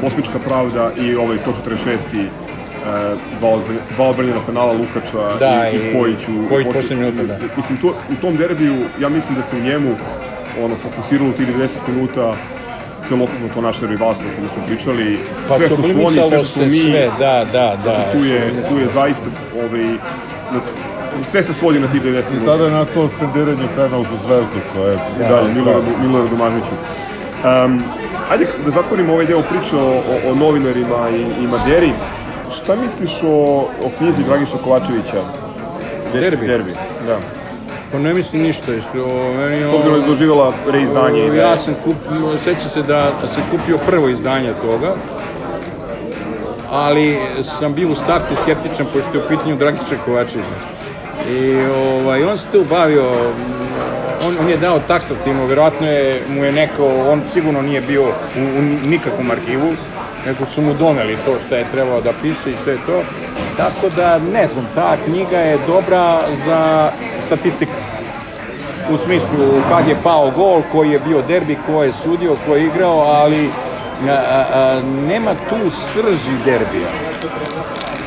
[0.00, 2.28] Kosmička pravda i ovaj 146.
[2.84, 3.16] E,
[3.90, 6.32] dva, odbranjena penala Lukača Da, i, i i Kojiću.
[6.48, 7.38] Kojić Posle- minuta, da.
[7.56, 9.96] Mislim, to, u tom derbiju, ja mislim da se u njemu
[10.58, 12.34] ono, fokusiralo tih 90 minuta
[13.08, 15.18] celokupno to naše rivalstvo kome smo pričali.
[15.48, 17.94] Pa sve što su oni, sve što smo se mi, sve, da, da, da.
[17.94, 19.84] Znači, tu je, tu je zaista, ovaj,
[20.52, 20.60] na,
[21.30, 22.52] sve se svodi na tih 90 I minuta.
[22.52, 24.98] tada je nastalo skandiranje penal za zvezdu, koje je...
[25.18, 26.74] Da, da, Miloradu, Miloradu Mažniću.
[27.44, 27.82] Um,
[28.30, 31.92] ajde da zatvorimo ovaj deo priče o, o, o novinarima i, i Maderi.
[32.56, 33.34] Šta misliš o,
[33.84, 35.22] o knjizi Dragiša Kovačevića?
[36.14, 36.46] Derbi?
[36.46, 36.72] Derbi,
[37.06, 37.18] da.
[37.92, 41.26] Pa ne mislim ništa, isto, meni S obzirom da je doživjela reizdanje.
[41.26, 41.96] i da Ja sam kup,
[42.44, 44.94] sećam se da se kupio prvo izdanje toga,
[46.70, 50.46] ali sam bio u startu skeptičan pošto je u pitanju Dragiša Kovačević.
[51.30, 53.10] I ovaj, on se tu bavio,
[54.20, 58.12] on, on je dao taksativno, verovatno je, mu je neko, on sigurno nije bio u,
[58.34, 59.76] u nikakvom arhivu,
[60.24, 63.04] nego su mu doneli to što je trebao da piše i sve to.
[63.56, 67.72] Tako da, ne znam, ta knjiga je dobra za statistiku
[68.94, 72.66] u smislu kad je pao gol, koji je bio derbi, ko je sudio, ko je
[72.66, 73.48] igrao, ali
[74.08, 76.88] a, a, nema tu srži derbija.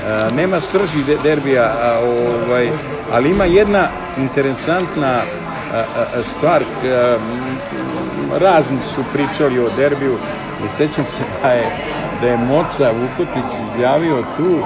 [0.08, 2.70] A, nema srži de, derbija, a, ovaj,
[3.12, 3.88] ali ima jedna
[4.18, 5.22] interesantna
[5.71, 7.60] m,
[8.39, 10.17] razni su pričali o derbiju
[10.65, 11.71] i sećam se da je,
[12.21, 14.58] da je Moca Vukotić izjavio tu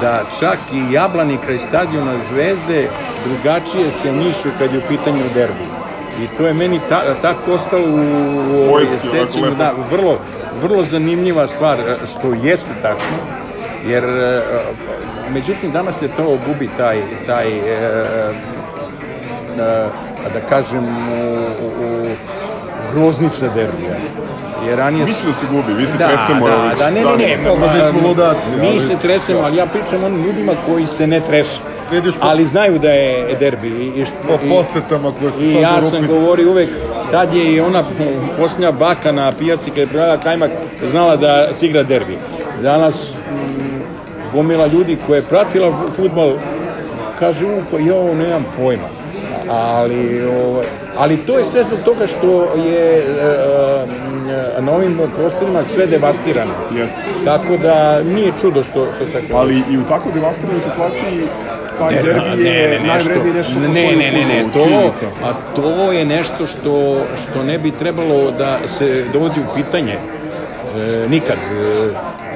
[0.00, 2.88] da čak i Jablani kraj stadiona Zvezde
[3.24, 5.64] drugačije se njišu kad je u pitanju derbi.
[6.18, 7.94] I to je meni ta, tako ostalo u,
[8.48, 10.18] u ovoj sećanju, da, vrlo,
[10.62, 13.16] vrlo zanimljiva stvar, što jeste tačno,
[13.86, 14.04] jer
[15.30, 18.32] međutim danas se to gubi taj, taj e,
[19.58, 19.90] e,
[20.24, 22.16] da kažem, u, u,
[22.84, 23.94] groznica derbija.
[24.60, 26.48] Jer ranije Mislim da se gubi, vi se da, tresemo.
[26.48, 29.56] da, da, ne, ne, ne, Pa, ma, mi smo ludaci, mi ali- se tresemo, ali
[29.56, 31.60] ja pričam onim ljudima koji se ne tresu.
[31.90, 33.68] Vidiš po- Ali znaju da je derbi.
[33.68, 36.68] I, i, Po posetama koje su I ja sam Rupi- govorio uvek,
[37.10, 37.82] tad je i ona
[38.38, 40.50] posljednja baka na pijaci kada je prodala kajmak,
[40.82, 42.18] znala da se igra derbi.
[42.62, 43.80] Danas mm,
[44.32, 46.32] gomila ljudi koja je pratila futbol,
[47.18, 48.88] kaže, u, pa jo, nemam pojma.
[49.48, 53.04] Ali, ovaj, ali to je sve zbog toga što je e,
[54.58, 56.52] e, na ovim prostorima sve devastirano.
[56.70, 57.24] Jeste.
[57.24, 59.36] Tako da nije čudo što, što tako.
[59.36, 61.28] Ali i u tako devastiranoj situaciji
[61.78, 65.06] taj Ne, derbi ne, je ne, nešto, nešto ne, ne, ne, u ne, fudbalu, to,
[65.24, 71.08] a to je nešto što, što ne bi trebalo da se dovodi u pitanje e,
[71.08, 71.90] nikad, e,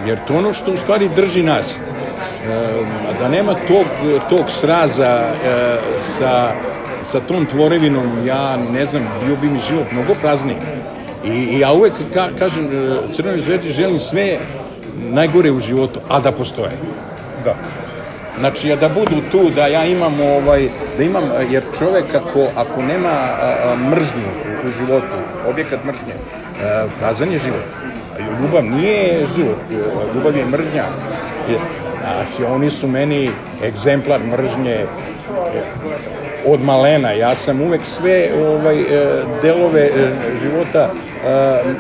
[0.07, 1.77] jer to ono što u stvari drži nas.
[1.77, 3.87] E, da nema tog,
[4.29, 6.53] tog sraza e, sa,
[7.13, 10.57] sa tom tvorevinom, ja ne znam, bio bi mi život mnogo prazniji.
[11.25, 14.39] I, i ja uvek ka, kažem, e, Crvenoj zvezdi želim sve
[14.97, 16.73] najgore u životu, a da postoje.
[17.45, 17.55] Da.
[18.39, 23.09] Znači da budu tu, da ja imam ovaj, da imam, jer čovek ako, ako nema
[23.09, 24.31] a, a, mržnju
[24.65, 26.15] u, u životu, objekat mržnje,
[26.63, 27.67] a, prazan je život.
[28.43, 29.59] Ljubav nije život,
[30.15, 30.85] ljubav je mržnja.
[32.03, 33.31] Znači, oni su meni
[33.65, 34.87] egzemplar mržnje e,
[36.45, 37.13] od malena.
[37.13, 38.87] Ja sam uvek sve ovaj, e,
[39.43, 40.91] delove e, života
[41.23, 41.75] e,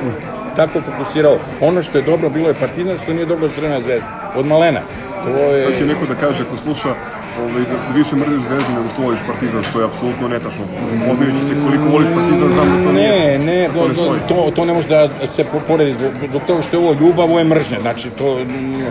[0.54, 1.38] tako fokusirao.
[1.60, 4.08] Ono što je dobro bilo je Partizan, što nije dobro Crvena zvezda.
[4.34, 4.80] Od malena.
[5.24, 5.64] To je...
[5.64, 6.94] Sad će neko da kaže, ako sluša,
[7.38, 10.64] ovaj, da da više mrziš zvezdu nego što voliš Partizan, što je apsolutno netačno.
[11.08, 14.20] Poznajući te koliko voliš Partizan, znam da to ne, nije, ne, to ne to, stoji.
[14.28, 17.38] to, to ne može da se po- poredi zbog toga što je ovo ljubav, ovo
[17.38, 18.84] je mržnja, znači to mm,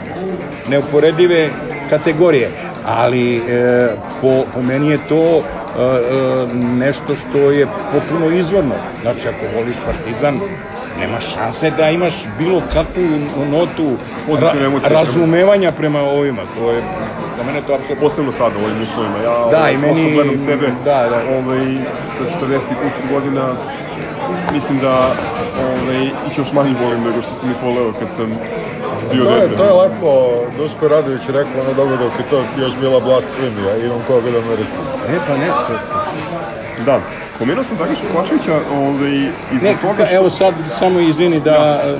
[0.69, 1.49] neuporedive
[1.89, 2.49] kategorije,
[2.86, 5.43] ali e, po, po meni je to
[6.49, 10.41] nešto što je popuno izvorno, znači ako voliš Partizan,
[10.93, 13.01] nema šanse da imaš bilo kakvu
[13.45, 16.84] notu prema- razumevanja prema ovima, to je,
[17.36, 19.19] za mene to apsolutno Posebno sada u ovim uslovima.
[19.19, 21.25] Ja Da, ovaj, i meni- gledam sebe da, da.
[21.27, 21.62] Ovaj,
[22.08, 23.56] sa 40 i kusur godina
[24.51, 25.15] mislim da
[25.56, 28.39] ovaj, ih još manje volim nego što sam ih voleo kad sam
[29.01, 29.56] bio To je, dete.
[29.56, 30.08] to je lepo,
[30.58, 34.56] Duško Radović rekao ono dobro dok je to još bila blasfemija, imam koga da me
[34.56, 34.84] resim.
[35.08, 35.80] E pa ne, to,
[36.77, 37.20] Da.
[37.41, 40.15] Pomenuo sam Dragiša Kovačevića, ovaj, i zbog Ne, toga što...
[40.15, 41.97] evo sad samo izvini da, e,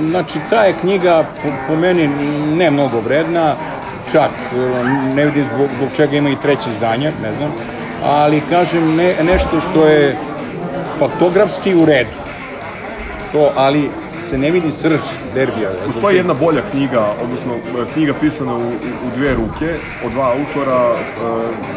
[0.00, 2.08] znači ta je knjiga po, po meni
[2.56, 3.56] ne mnogo vredna,
[4.12, 4.56] čak e,
[5.14, 7.52] ne vidim zbog, zbog čega ima i treće izdanje, ne znam,
[8.02, 10.16] ali kažem ne, nešto što je
[10.98, 12.16] faktografski u redu.
[13.32, 13.90] To, ali
[14.28, 15.00] se ne vidi srž
[15.34, 15.70] derbija.
[15.86, 18.68] Postoji jedna bolja knjiga, odnosno e, knjiga pisana u,
[19.02, 19.68] u, dve ruke,
[20.00, 21.02] od dva autora, uh,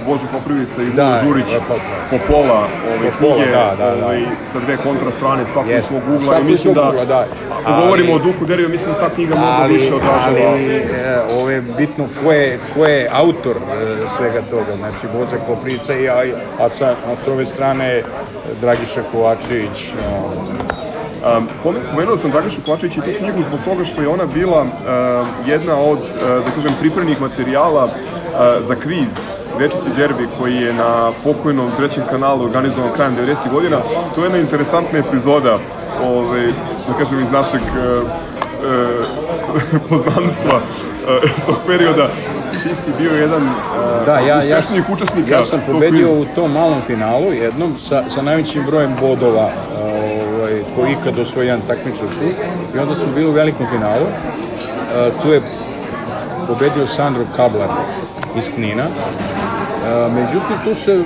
[0.05, 4.05] Božo Poprivica i Da, Đurić, e, pa- Popola, ove Popola, knjige, da, da, da.
[4.05, 5.87] ovaj, sa dve kontra strane, svako iz Jest.
[5.87, 6.39] svog ugla.
[6.39, 7.25] I mislim da, da.
[7.65, 10.51] ako govorimo o duhu derbija, mislim da ta knjiga mnogo više odražava.
[10.51, 10.83] ali
[11.29, 13.55] ovo je bitno ko je, ko je autor
[14.17, 16.23] svega toga, znači Bože Koprica i a,
[16.59, 18.03] a, sa, a s ove strane
[18.61, 19.93] Dragiša Kovačević.
[19.93, 20.80] e,
[21.21, 24.61] Um, pomen- pomenuo sam Dragašu Kovačević i tu knjigu zbog toga što je ona bila
[24.61, 24.69] um,
[25.45, 27.91] jedna od, uh, da kažem, pripremnih materijala uh,
[28.67, 29.07] za kviz
[29.59, 33.35] Večiti derbi koji je na pokojnom trećem kanalu organizovan krajem 90.
[33.51, 33.77] godina.
[34.15, 35.57] To je jedna interesantna epizoda,
[36.03, 36.47] ovaj,
[36.87, 38.03] da kažem, iz našeg uh,
[38.63, 42.07] uh, poznanstva uh, iz tog perioda.
[42.51, 44.61] Ti si bio jedan uh, Da, ja, ja,
[44.93, 49.49] učesnika ja sam pobedio u tom malom finalu jednom sa, sa najvećim brojem bodova
[50.41, 52.25] ovaj, je ikad osvojio jedan takmičar tu
[52.75, 54.05] i onda smo bili u velikom finalu.
[54.05, 55.41] E, tu je
[56.47, 57.69] pobedio Sandro Kablar
[58.37, 58.83] iz Knina.
[58.83, 58.89] E,
[60.09, 61.03] međutim, tu se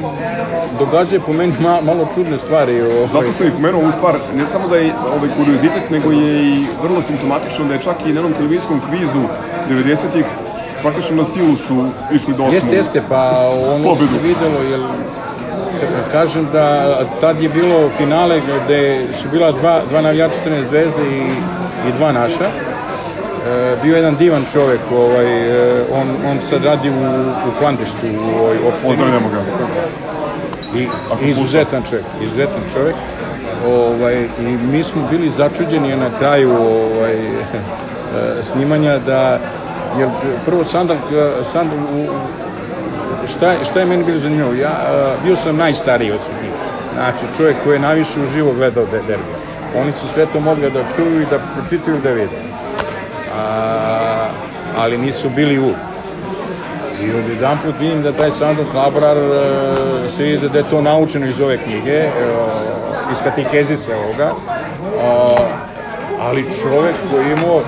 [0.80, 2.82] događaju po meni ma, malo čudne stvari.
[2.82, 6.56] Ovaj, Zato sam i pomenuo ovu stvar, ne samo da je ovaj kuriozitet, nego je
[6.56, 9.22] i vrlo simptomatično da je čak i na jednom televizijskom kvizu
[9.70, 10.26] 90-ih
[10.82, 12.54] praktično na silu su išli do osmog.
[12.54, 14.82] Jeste, jeste, pa ono se videlo, jer
[16.12, 16.86] kažem da
[17.20, 21.28] tad je bilo finale gde su bila dva, dva navijača Crne zvezde i,
[21.82, 22.46] i dva naša.
[22.46, 22.52] E,
[23.76, 26.94] bio je jedan divan čovek, ovaj, e, on, on sad radi u,
[27.30, 28.90] u Klandištu, u ovoj opštini.
[28.90, 29.42] Pozdravljamo ga.
[30.76, 30.88] I,
[31.22, 32.96] izuzetan čovjek, izuzetan čovjek.
[33.66, 37.44] Ovaj, I mi smo bili začuđeni na kraju ovaj, e,
[38.44, 39.40] snimanja da,
[39.98, 40.10] jer
[40.46, 40.98] prvo Sandar,
[41.44, 42.08] Sandar u-
[43.28, 46.52] šta, šta je meni bilo zanimljivo, ja e, bio sam najstariji od svih.
[46.94, 49.38] Znači, čovjek koji je najviše uživo gledao de, derbija.
[49.76, 52.38] Oni su sve to mogli da čuju i da pročitaju da vide.
[53.38, 54.28] A,
[54.78, 55.74] ali nisu bili u.
[57.04, 60.82] I od jedan put vidim da taj Sandro Klabrar e, se vidi da je to
[60.82, 62.10] naučeno iz ove knjige, e,
[63.12, 64.32] iz katekezise ovoga,
[65.02, 65.36] a,
[66.22, 67.62] ali čovek koji je imao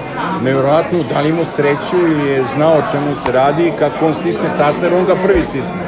[0.44, 4.50] nevjerojatnu, da li imao sreću ili je znao o čemu se radi, kako on stisne
[4.58, 5.88] taster, on ga prvi stisne.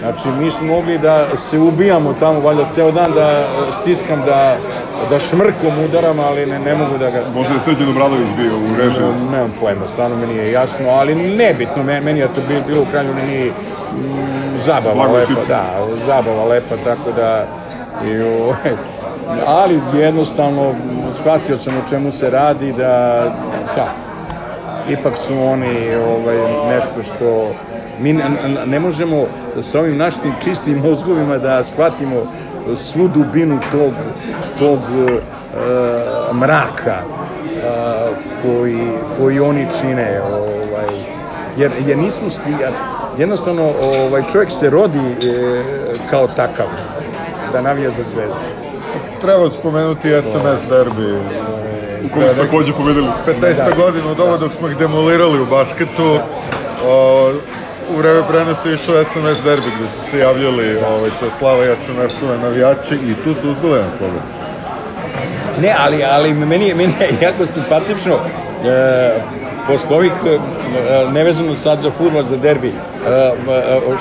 [0.00, 3.48] Znači, mi smo mogli da se ubijamo tamo, valjda ceo dan da
[3.82, 4.56] stiskam, da,
[5.10, 7.22] da šmrkom udaram, ali ne, ne mogu da ga...
[7.34, 9.02] Možda je Srđan Obradović bio u režiji.
[9.02, 12.86] Ne, nemam pojma, stvarno mi nije jasno, ali nebitno, meni, je to bilo, bilo u
[12.90, 15.44] krajnju liniji mm, zabava Blago lepa, šipka.
[15.48, 15.64] da,
[16.06, 17.46] zabava lepa, tako da,
[18.06, 18.72] i, ovaj,
[19.46, 20.74] ali jednostavno
[21.22, 23.24] shvatio sam o čemu se radi, da,
[23.76, 23.88] da,
[24.88, 26.36] ipak su oni ovaj,
[26.68, 27.54] nešto što
[28.02, 28.12] mi
[28.66, 29.26] ne možemo
[29.62, 32.22] sa ovim našim čistim mozgovima da shvatimo
[32.76, 33.92] svu dubinu tog,
[34.58, 35.20] tog e,
[36.34, 37.02] mraka e,
[38.42, 38.86] koji,
[39.18, 40.88] koji oni čine ovaj,
[41.56, 42.66] jer, jer nismo sti-
[43.18, 45.62] jednostavno ovaj, čovjek se rodi e,
[46.10, 46.66] kao takav
[47.52, 48.59] da navija za zvezdu
[49.20, 51.18] Treba spomenuti SMS derbi.
[52.04, 53.06] U kome su takođe pobedili.
[53.26, 53.56] 15.
[53.56, 53.70] Da.
[53.76, 56.18] godinu od ovo dok smo ih demolirali u basketu,
[56.86, 57.32] o,
[57.94, 61.76] u vreme prenosa je išao SMS derbi gde su se javljali ovaj, to slava i
[61.76, 64.22] SMS-ove navijači i tu su uzbili jedan pobed.
[65.60, 68.14] Ne, ali, ali meni, je, meni je jako simpatično,
[68.64, 69.14] e,
[69.66, 70.38] posle ovih, e,
[71.12, 73.32] nevezano sad za futbol, za derbi, e, e,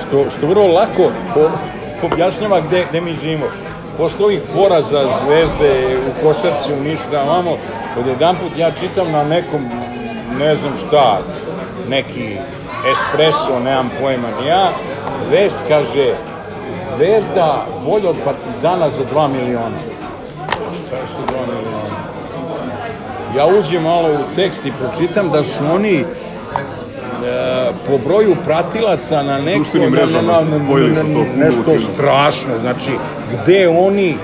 [0.07, 1.11] što, što vrlo lako
[2.03, 3.45] objašnjava gde, gde mi živimo.
[4.00, 7.58] Posle ovih poraza zvezde u košarci u Nišu, da vamo,
[7.97, 9.62] od jedan put ja čitam na nekom,
[10.39, 11.22] ne znam šta,
[11.89, 12.36] neki
[12.86, 14.72] espresso, nemam pojma ni ja,
[15.32, 16.14] vest kaže,
[16.97, 19.80] Zvezda bolja od Partizana za 2 miliona.
[20.76, 21.89] Šta je sa 2 miliona?
[23.36, 26.06] Ja uđem malo u tekst i pročitam da su oni
[27.88, 32.91] po broju pratilaca na neko Društvenim mrežama na, na, na, na, nešto strašno, znači
[33.43, 34.16] gde oni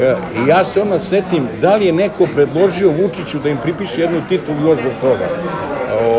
[0.00, 4.00] e, i ja se odmah setim da li je neko predložio Vučiću da im pripiše
[4.00, 5.28] jednu titulu još zbog toga.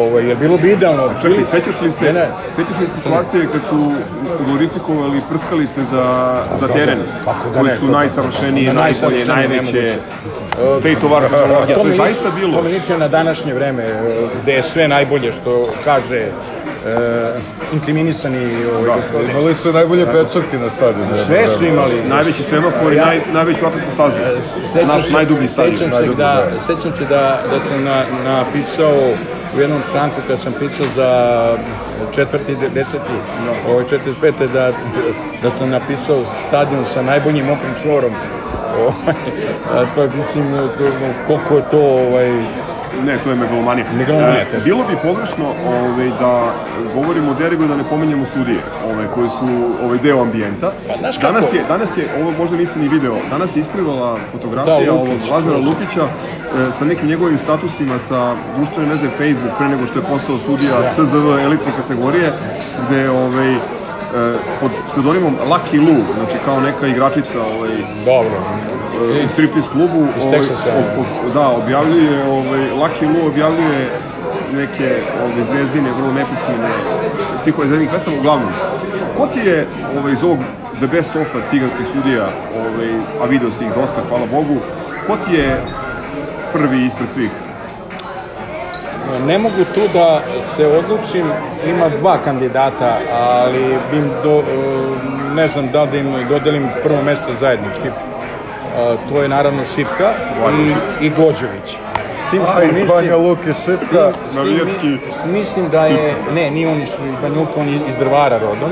[0.09, 1.09] Ovo, jer bilo bi idealno.
[1.21, 2.27] Čekaj, sećaš li se, Ne, ne.
[2.49, 3.91] sećaš li se situacije kad su
[4.39, 6.05] glorifikovali prskalice za,
[6.51, 9.93] za teren, Kako da koje ne, su to- najsavršenije, na najbolje, najveće,
[10.79, 11.31] state of art
[11.75, 12.57] to mi je zaista bilo.
[12.57, 14.01] To mi liči na današnje vreme, e,
[14.33, 15.51] gde je sve najbolje što
[15.83, 16.31] kaže
[17.69, 19.29] inkriminisani ovaj, Da, gospodin.
[19.29, 21.17] Imali su najbolje pečatke na stadionu.
[21.17, 22.03] Sve su imali.
[22.03, 24.15] Najveći semafor i Ja- naj, najveću atletnu stazu.
[24.17, 25.75] E, s- Sećam Naš se, najdublji stadion.
[25.75, 26.13] sećam se da,
[26.45, 26.59] da.
[26.59, 29.17] sećam se da, da sam na, napisao
[29.51, 31.57] u jednom članku kad sam pisao za
[32.11, 34.47] četvrti, de- deseti, no, ovaj 45.
[34.47, 34.71] da,
[35.41, 38.11] da sam napisao stadion sa najboljim mokrim čvorom.
[38.77, 39.15] Ovaj,
[39.65, 40.91] a to je, mislim, to-
[41.23, 42.29] koliko je to, ovaj,
[42.97, 43.85] Ne, to je megalomanija.
[43.91, 46.53] Megalomanija, E, bilo bi pogrešno ovaj, da
[46.93, 49.47] govorimo o derbi da ne pomenjemo sudije, ovaj, koji su
[49.83, 50.71] ovaj, deo ambijenta.
[50.87, 51.33] Pa, znaš kako?
[51.33, 55.07] danas je, danas je, ovo možda nisi ni video, danas je isplivala fotografija Da, ovog
[55.09, 55.61] Lukić, Lazara to.
[55.61, 60.37] Lukića e, sa nekim njegovim statusima sa društvene veze Facebook pre nego što je postao
[60.39, 60.93] sudija Da.
[61.03, 62.33] TZV elitne kategorije,
[62.87, 63.55] gde ovaj,
[64.59, 67.69] pod pseudonimom Lucky Lou, znači kao neka igračica ovaj,
[68.05, 68.41] dobro.
[69.25, 70.69] u striptease klubu Iz ovaj, Teksasa.
[70.69, 73.89] o- o- da, objavljuje ovaj, Lucky Lu objavljuje
[74.51, 74.83] neke
[75.15, 76.69] ovaj, zvezdine, vrlo nepismene
[77.35, 78.49] stihove zvezdinih pesama, uglavnom.
[79.13, 80.39] Ko ti je ovaj, iz ovog
[80.77, 82.87] The Best Of-a ciganskih sudija, ovaj,
[83.19, 84.61] a video si ih dosta, hvala Bogu,
[85.07, 85.61] ko ti je
[86.53, 87.48] prvi ispred svih?
[89.19, 91.25] Ne mogu tu da se odlučim,
[91.63, 94.43] ima dva kandidata, ali bi im do, e,
[95.31, 97.87] ne znam da da im dodelim prvo mesto zajednički.
[97.87, 97.91] E,
[99.09, 100.13] To je naravno Šipka
[100.53, 101.77] i, i Gođević.
[102.19, 104.11] S tim što A, iz mislim- Banja Luke Šipka.
[104.35, 106.89] mi- Mislim da je, ne, nije on iz
[107.21, 108.71] Banja Luka, on je iz Drvara rodom,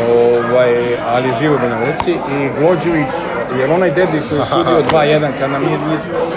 [0.00, 0.70] ovaj,
[1.06, 3.08] ali živo u Banja Luci i Glođević,
[3.50, 5.78] jer onaj debi koji je sudio 2-1 kad nam nije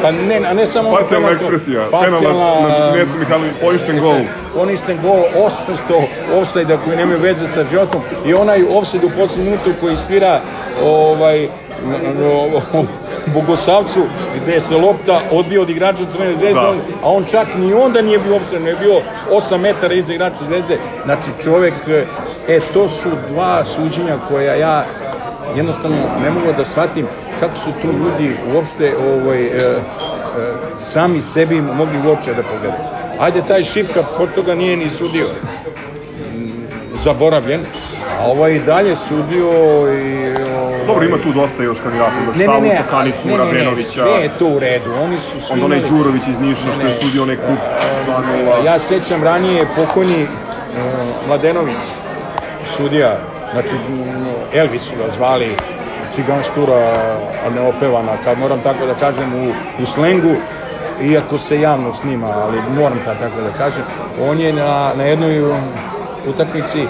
[0.02, 4.16] pa ne, a ne samo ono penalno- ekspresija, parcijalna, penal na, Nesu Mihajlović, poništen gol.
[4.54, 9.74] poništen gol 800 offside koji nemaju veze sa životom i onaj offside u poslednju minutu
[9.80, 10.42] koji svira
[10.84, 11.50] ovaj
[13.26, 14.00] Bogosavcu
[14.36, 16.74] gde se lopta odbio od igrača Crvene zvezde, Da.
[17.04, 19.02] a on čak ni onda nije bio nego je bio
[19.32, 20.78] 8 metara iza igrača zvezde.
[21.06, 21.74] Znači čovek,
[22.48, 24.84] e to su dva suđenja koja ja
[25.56, 27.08] jednostavno ne mogu da shvatim
[27.40, 29.80] kako su tu ljudi uopšte ovaj, e, e,
[30.82, 32.84] sami sebi mogli u oče da pogledaju.
[33.20, 35.28] Ajde, taj Šipka, pošto toga nije ni sudio,
[37.04, 37.62] zaboravljen,
[38.20, 39.50] a ovaj i dalje sudio
[39.94, 40.34] i...
[40.62, 43.72] Ovaj, Dobro, ima tu dosta još kandidata, imaš ne, ne, Savu ne, Čokanicu, ne, ne,
[43.72, 46.88] ne, sve je to u redu, oni su svi onda onaj Đurović iz Niša što
[46.88, 47.60] je Ne, sudio onaj kup
[48.08, 48.66] e, 2-0.
[48.66, 50.28] Ja sećam ranije pokojni e,
[51.28, 51.76] Mladenović,
[52.78, 53.20] sudija,
[53.52, 53.76] znači
[54.54, 55.56] Elvis su ga zvali,
[56.16, 56.76] ciganštura
[57.46, 59.48] a ne opevana, kad moram tako da kažem u,
[59.84, 60.36] u slengu,
[61.02, 63.84] iako se javno snima, ali moram ta tako da kažem,
[64.20, 65.40] on je na, na jednoj
[66.28, 66.88] utakmici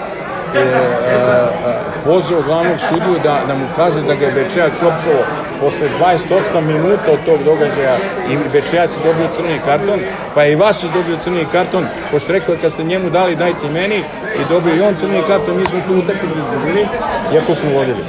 [2.04, 5.26] pozvao glavnog sudiju da, da mu kaže da ga je Bečejac opsovo
[5.60, 10.00] posle 28 minuta od tog događaja i Bečejac je dobio crni karton,
[10.34, 13.68] pa je i Vasić dobio crni karton, pošto je rekao kad ste njemu dali dajte
[13.68, 16.88] meni i dobio i on crni karton, mi smo tu utakmicu izgubili,
[17.34, 18.04] iako smo vodili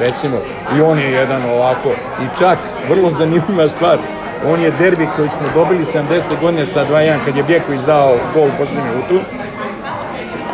[0.00, 1.88] recimo, i on je jedan ovako,
[2.18, 3.98] i čak, vrlo zanimljiva stvar,
[4.42, 6.40] on je derbi koji smo dobili 70.
[6.40, 9.20] godine sa 2-1 kad je Bjeković dao gol u poslednjem minutu,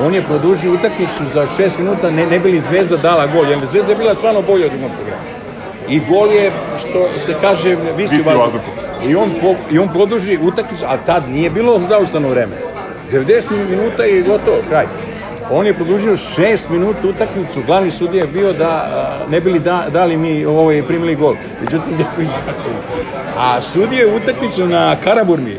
[0.00, 3.92] on je produžio utakmicu za 6 minuta, ne, ne bili Zvezda dala gol, jer Zvezda
[3.92, 5.22] je bila stvarno bolja od drugog programa.
[5.88, 8.64] I gol je, što se kaže, visi u vazduhu.
[9.06, 12.56] I on, po, I on produži utakmicu, a tad nije bilo zaustavno vreme.
[13.12, 14.86] 90 minuta i gotovo, kraj.
[15.50, 19.86] On je produžio 6 minuta utakmicu, glavni sudija je bio da a, ne bili da,
[19.92, 21.34] dali mi ovaj, primili gol.
[21.60, 22.30] Međutim, Deković
[23.38, 25.56] A sudija je utakmicu na Karaburmi,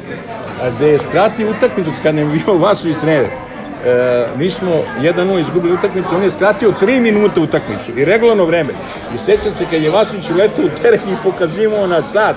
[0.75, 3.44] gde je skratio utakmicu kad je bio Vasović trener.
[3.85, 8.73] E, mi smo 1-0 izgubili utakmicu, on je skratio 3 minuta utakmicu i regularno vreme.
[9.15, 12.35] I sećam se kad je Vasović uletao u teren i pokazivao na sat,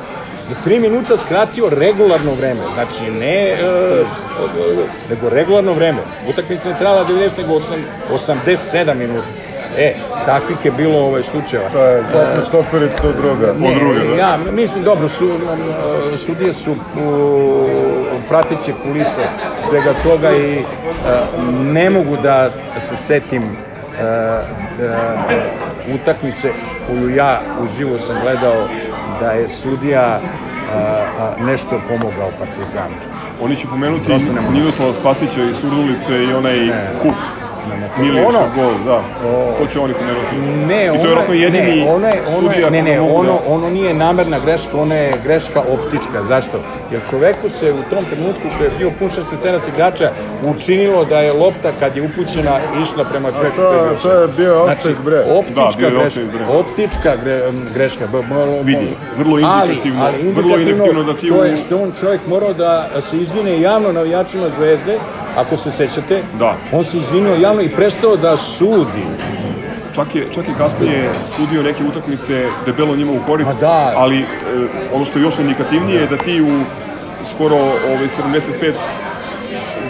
[0.49, 2.61] do 3 minuta skratio regularno vreme.
[2.75, 4.05] Znači ne, e,
[5.11, 5.99] nego regularno vreme.
[6.29, 9.48] Utakmica je trajala 90 nego 8, 87 minuta.
[9.77, 9.95] E,
[10.25, 11.69] takvih je bilo ovaj slučajeva.
[11.71, 13.53] To je zlatna štoperica od druga.
[13.59, 14.15] Ne, od druge, da.
[14.15, 15.31] ja mislim dobro, su,
[16.13, 16.77] m, sudije su
[18.29, 19.29] prateće kulise
[19.69, 20.65] svega toga i e,
[21.49, 24.41] ne mogu da se setim e, e,
[25.95, 26.53] utakmice
[26.87, 28.69] koju ja uživo sam gledao
[29.21, 30.21] da je sudija
[31.39, 32.95] nešto pomogao Partizanu.
[33.41, 34.13] Oni će pomenuti.
[34.53, 36.69] Ninoslava Spasića iz Surdulice i onaj
[37.03, 37.15] kup.
[37.71, 38.97] To- Milijevšak ono- gol, da.
[39.17, 40.35] O- To će oni pomenuti.
[40.37, 43.43] Ne, I to je ono jedini ne, ono je, ono je, ne, ne, ono, da-
[43.45, 46.23] ono nije namerna greška, ono je greška optička.
[46.23, 46.61] Zašto?
[46.89, 50.11] Jer čoveku se u tom trenutku koji je bio pun šestmeterac igrača
[50.43, 53.57] učinilo da je lopta kad je upućena išla prema čoveku.
[53.57, 54.73] to je- to je bio offside.
[54.73, 55.17] offside, bre.
[55.17, 56.47] Da, Optička je greška, bre.
[56.49, 58.07] optička gre, greška.
[58.07, 59.53] b- b- Vidi, vrlo indikativno,
[60.01, 62.69] ali, ali vrlo indikativno, indikativno da ti to je što on čovjek morao da
[63.01, 65.01] se izvine javno navijačima Zvezde,
[65.39, 66.25] ako se sećate.
[66.33, 66.59] Da.
[66.71, 69.07] On se izvinio javno i prestao da sudi.
[69.93, 72.33] čak je, čak i kasnije sudio neke utakmice
[72.65, 73.93] debelo njima u korist, da.
[73.97, 74.27] ali e,
[74.91, 76.67] ono što je još indikativnije je da ti u
[77.25, 78.75] skoro ovaj, 75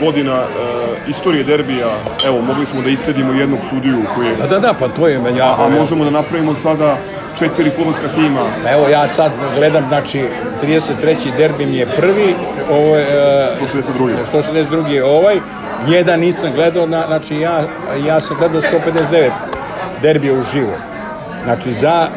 [0.01, 1.90] godina e, istorije derbija,
[2.26, 4.36] evo, mogli smo da istedimo jednog sudiju koji je...
[4.36, 6.96] Da, da, da, pa to je meni A, a možemo da napravimo sada
[7.38, 8.40] četiri futbolska tima.
[8.62, 10.24] Pa Evo ja sad gledam, znači
[10.64, 11.36] 33.
[11.36, 12.34] derbi mi je prvi,
[12.70, 13.03] ovo je...
[13.03, 13.51] e,
[13.99, 14.16] 162.
[14.32, 14.88] 162.
[14.88, 15.40] je ovaj,
[15.88, 17.64] jedan nisam gledao, na, znači ja,
[18.07, 19.30] ja sam gledao 159
[20.03, 20.72] derbija uživo.
[21.44, 22.09] Znači za,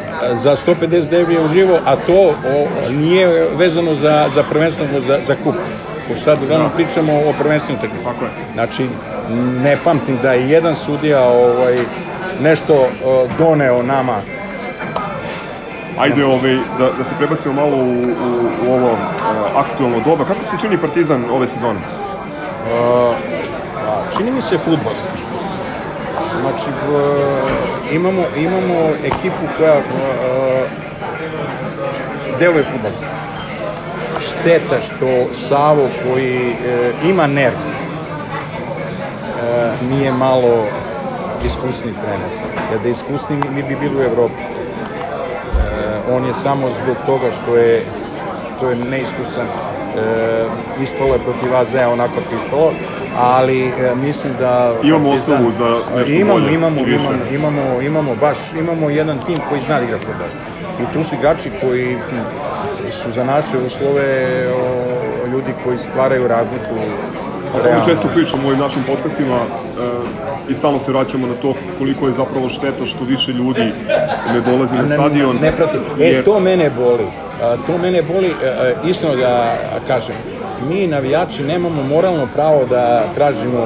[0.42, 5.54] za 150 derbija uživo, a to o, nije vezano za, za prvenstvo, za, za kup.
[6.02, 6.74] Pošto sad uglavnom Da.
[6.74, 8.04] pričamo o prvenstvenom utakmici.
[8.04, 8.30] Tako je.
[8.52, 8.90] Znači,
[9.62, 11.86] ne pamtim da je jedan sudija ovaj,
[12.36, 14.22] nešto o, doneo nama
[15.96, 18.98] Ajde ovaj, da, da se prebacimo malo u, u, u ovo uh,
[19.54, 20.24] aktualno doba.
[20.24, 21.80] Kako se čini Partizan ove sezone?
[22.60, 23.16] Uh,
[24.10, 25.18] čini mi se futbalski.
[26.32, 27.52] Znači, v-
[27.90, 28.74] imamo, imamo
[29.04, 29.84] ekipu koja uh,
[32.40, 33.21] deluje futbalski.
[34.42, 36.56] Šteta što Savo koji uh,
[37.00, 39.34] ima nerv uh,
[39.80, 40.72] nije malo
[41.40, 42.30] iskusni trener.
[42.68, 44.34] Jer da je iskusni mi, bi bili u Evropi.
[44.34, 45.58] Uh,
[46.06, 47.84] on je samo zbog toga što je
[48.56, 49.48] što je neiskusan
[49.94, 52.72] e, ispalo je protiv AZ onako ispalo,
[53.14, 58.14] ali e, mislim da Imamo Partizan- osnovu za nešto imamo, bolje imamo, imamo, imamo, imamo
[58.14, 60.28] baš imamo jedan tim koji zna da igra fudbal.
[60.78, 61.98] I tu su igrači koji
[62.92, 64.12] su za naše uslove
[64.48, 66.74] o, ljudi koji stvaraju razliku
[67.44, 67.84] O tome realno.
[67.84, 69.42] često pričamo u ovim našim podcastima e,
[70.48, 73.72] i stalno se vraćamo na to koliko je zapravo šteta što više ljudi
[74.26, 75.36] ne dolazi na Ne- stadion.
[75.36, 75.76] Ne prati.
[75.98, 77.06] E, jer- to mene boli.
[77.40, 79.54] A, to mene boli, e, e, iskreno da
[79.86, 80.14] kažem.
[80.60, 83.58] Mi navijači nemamo moralno pravo da tražimo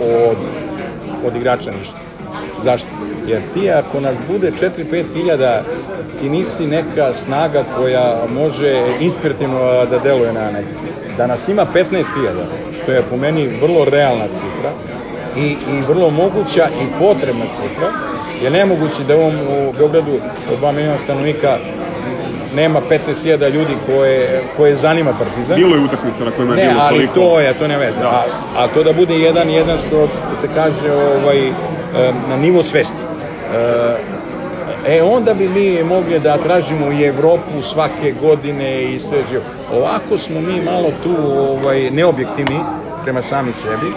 [0.00, 0.36] od,
[1.22, 2.03] od igrača ništa.
[2.58, 2.88] Zašto?
[3.26, 5.62] Jer ti ako nas bude 4-5 hiljada,
[6.14, 10.82] ti nisi neka snaga koja može inspirativno da deluje na nekog.
[11.16, 11.84] Da nas ima 15
[12.14, 14.72] hiljada, što je po meni vrlo realna cifra,
[15.36, 17.88] i, i vrlo moguća i potrebna cifra,
[18.40, 20.12] je nemoguće da u ovom u Beogradu
[20.52, 21.58] od 2 miliona stanovnika
[22.52, 25.56] nema 15.000 ljudi koje, koje zanima Partizan.
[25.56, 27.14] Bilo je utakmica na kojima je Ne, bilo ali toliko.
[27.14, 27.98] to je, to ne veze.
[28.00, 28.08] Da.
[28.08, 28.24] A,
[28.56, 30.08] a to da bude jedan jedan što
[30.40, 31.52] se kaže ovaj,
[32.28, 33.02] na nivo svesti.
[34.86, 39.42] E, onda bi mi mogli da tražimo i Evropu svake godine i sve živo.
[39.72, 42.60] Ovako smo mi malo tu ovaj, neobjektivni
[43.02, 43.92] prema sami sebi,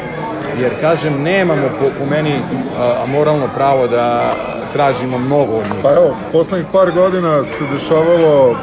[0.61, 2.39] jer kažem, nemamo po, po meni
[2.79, 4.33] a, moralno pravo da
[4.73, 5.83] tražimo mnogo od njih.
[5.83, 8.55] Pa evo, poslednjih par godina se dešavalo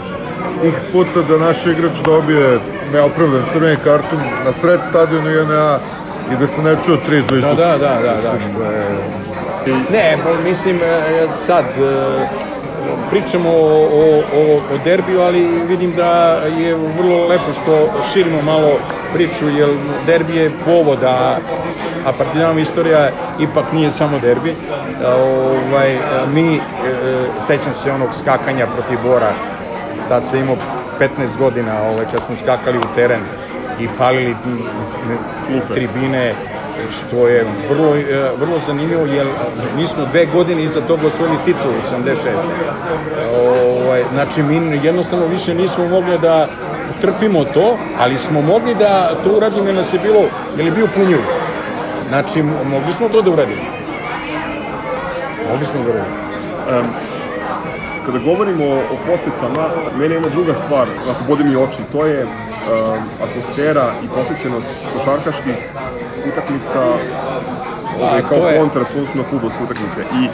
[0.65, 2.59] x puta da naš igrač dobije
[2.93, 5.79] neopravdan crveni karton na sred stadionu JNA
[6.33, 7.55] i da se ne čuo tri Da, zvezdu.
[7.57, 9.24] da, da, da, da, što je...
[9.73, 12.27] Ne, pa mislim, e, sad, e,
[13.11, 16.11] pričamo o, o, o, derbiju, ali vidim da
[16.59, 18.79] je vrlo lepo što širimo malo
[19.13, 19.69] priču, jer
[20.07, 21.39] derbi je povod, a,
[22.05, 24.51] a Partizanova istorija ipak nije samo derbi.
[24.51, 24.55] E,
[25.07, 26.61] Ovaj, e, mi, e,
[27.47, 29.33] sećam se onog skakanja protiv Bora,
[30.09, 30.57] tad sam imao
[31.01, 31.09] 15
[31.39, 33.21] godina ovaj, kad smo skakali u teren
[33.81, 34.37] i palili
[35.75, 36.35] tribine,
[36.91, 39.27] što je vrlo, e, vrlo zanimljivo, jer
[39.77, 42.17] mi smo dve godine iza toga osvojili titulu, 76.
[43.83, 46.49] Ovaj, znači, mi jednostavno više nismo mogli da
[47.01, 50.23] trpimo to, ali smo mogli da to uradimo jer nas je bilo,
[50.57, 51.19] jer je bio punjiv.
[52.09, 53.63] Znači, mogli smo to da uradimo.
[55.51, 56.17] Mogli smo da uradimo.
[56.71, 56.85] Em,
[58.07, 59.69] kada govorimo o, o posetama,
[60.01, 62.27] je jedna druga stvar, ako bode mi oči, to je
[63.21, 65.57] atmosfera i posjećenost košarkaških
[66.25, 66.81] utakmica
[67.95, 70.01] ovaj, kao je- kontrast odnosno futbolske utakmice.
[70.13, 70.29] I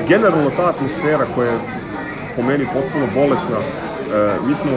[0.00, 1.58] generalno ta atmosfera koja je
[2.36, 3.62] po meni potpuno bolesna, e,
[4.40, 4.70] mi smo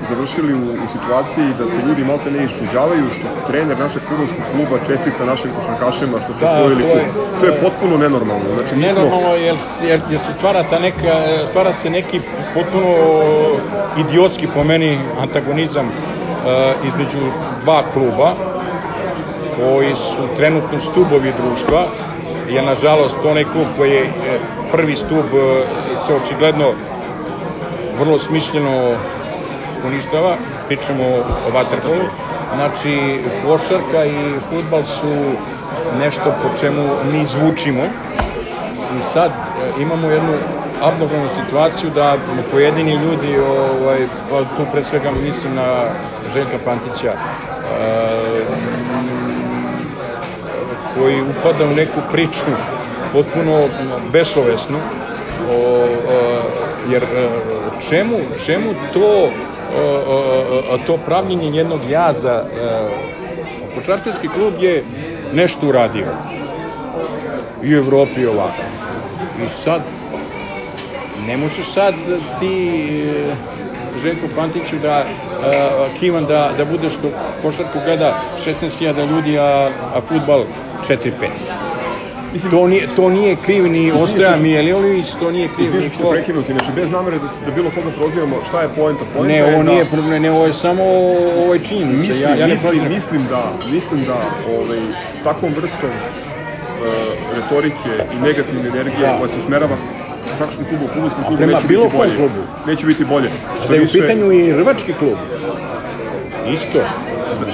[0.00, 4.78] završili u, u situaciji da se ljudi malte ne išuđavaju što trener našeg futbolskog kluba
[4.78, 7.08] čestita našim košarkašima što su Da, osvojili to je-.
[7.40, 8.44] To je potpuno nenormalno.
[8.54, 11.14] Znači, mi smo- Nenormalno jer, jer, jer se stvara ta neka,
[11.46, 12.20] stvara se neki
[12.54, 12.94] potpuno
[13.96, 15.90] idiotski po meni antagonizam
[16.82, 17.18] između
[17.60, 18.34] dva kluba
[19.56, 21.86] koji su trenutno stubovi društva
[22.48, 24.38] jer nažalost onaj klub koji je e,
[24.72, 25.64] prvi stub e,
[25.96, 26.72] se očigledno
[27.98, 28.96] vrlo smišljeno
[29.82, 30.36] uništava,
[30.66, 31.04] pričamo
[31.46, 32.04] o vaterpolu,
[32.54, 35.36] znači košarka i futbal su
[35.92, 37.82] nešto po čemu mi zvučimo.
[38.90, 39.32] I sad
[39.76, 40.32] imamo jednu
[40.80, 42.16] abnormalnu situaciju da
[42.50, 43.98] pojedini ljudi, ovaj,
[44.30, 45.76] pa tu pre svega mislim na
[46.34, 48.44] Željka Pantića, e,
[50.94, 52.46] koji upada u neku priču
[53.12, 53.68] potpuno
[54.12, 54.78] besovesnu,
[55.50, 55.86] o, o,
[56.90, 57.28] jer e,
[57.88, 58.16] čemu,
[58.46, 59.30] čemu to,
[60.70, 62.44] o, to pravljenje jednog jaza,
[63.74, 64.84] Kočarkaški klub je
[65.32, 66.06] nešto uradio
[67.62, 68.62] i u Evropi ovako.
[69.46, 69.80] I sad,
[71.26, 71.94] ne možeš sad
[72.40, 73.04] ti
[74.02, 77.10] Željko Pantiću da uh, kivan da, da budeš do
[77.42, 80.44] košarku gleda 16.000 ljudi, a, a futbal
[80.88, 81.10] 4-5.
[82.32, 86.10] Mislim, to nije, to nije kriv ni Ostoja Mijelilović, to nije kriv ni ko...
[86.10, 89.04] prekinuti, znači bez namere da, da bilo koga prozivamo, šta je poenta?
[89.14, 89.72] Poenta ne, ovo da...
[89.72, 90.82] nije problem, ne, ovo je samo
[91.42, 91.96] ovo je činjenica.
[91.96, 94.16] Mislim, ja, ja ne mislim, mislim da, mislim da
[94.48, 94.80] ovaj,
[95.24, 99.18] takvom vrstom uh, retorike i negativne energije da.
[99.18, 99.76] koja se usmerava
[100.40, 102.16] košarkaškom klubu, u klubovskom klubu neće bilo biti bolje.
[102.16, 102.42] Klubu.
[102.66, 103.30] Neće biti bolje.
[103.58, 103.98] Što da je više...
[103.98, 105.16] u pitanju i rvački klub.
[106.46, 106.78] Isto.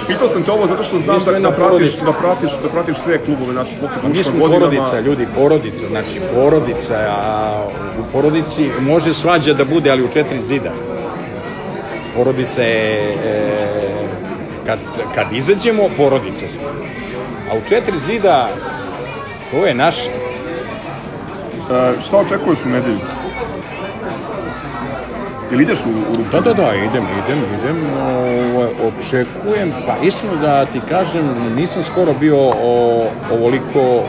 [0.07, 3.19] Pitao sam te ovo zato što znam da, da, pratiš, da, pratiš, da pratiš sve
[3.19, 4.67] klubove naše zbog Mi smo godinama...
[4.67, 7.67] porodica, ljudi, porodica, znači porodica, a
[8.01, 10.73] u porodici može svađa da bude, ali u četiri zida.
[12.15, 13.49] Porodica je, e,
[14.67, 14.79] kad,
[15.15, 16.69] kad izađemo, porodica smo.
[17.51, 18.49] A u četiri zida,
[19.51, 20.11] to je naše.
[21.71, 22.99] E, šta očekuješ u nedelju?
[25.51, 27.77] Ili ideš u, u Da, da, da, idem, idem, idem,
[28.57, 34.03] o, očekujem, pa istino da ti kažem, nisam skoro bio o, ovoliko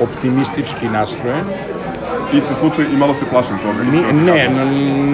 [0.00, 1.44] optimistički nastrojen.
[2.32, 3.82] Isti slučaj i malo se plašim toga.
[3.82, 4.48] Ni, ne,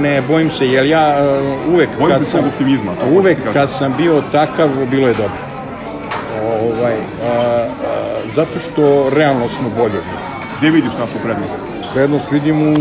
[0.02, 2.92] ne, bojim se, jer ja uh, uvek bojim kad se sam, optimizma.
[3.10, 5.38] Uvek kad sam bio takav, bilo je dobro.
[6.42, 7.66] Ovaj, a, a,
[8.34, 10.00] zato što realno smo bolje.
[10.62, 11.52] Gde vidiš našu prednost?
[11.94, 12.72] Prednost vidim u,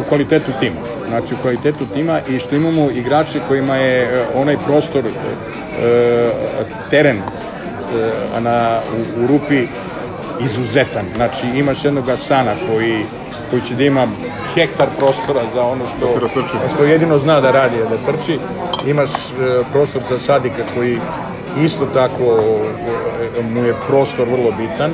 [0.00, 0.80] u kvalitetu tima.
[1.08, 5.10] Znači u kvalitetu tima i što imamo igrače kojima je e, onaj prostor, e,
[6.90, 8.80] teren e, na,
[9.18, 9.66] u, u rupi
[10.44, 11.06] izuzetan.
[11.16, 13.04] Znači imaš jednog Asana koji
[13.50, 14.06] koji će da ima
[14.54, 16.20] hektar prostora za ono što,
[16.62, 18.38] da što jedino zna da radi, da trči.
[18.86, 19.10] Imaš
[19.72, 20.98] prostor za Sadika koji
[21.64, 22.38] isto tako
[23.54, 24.90] mu je prostor vrlo bitan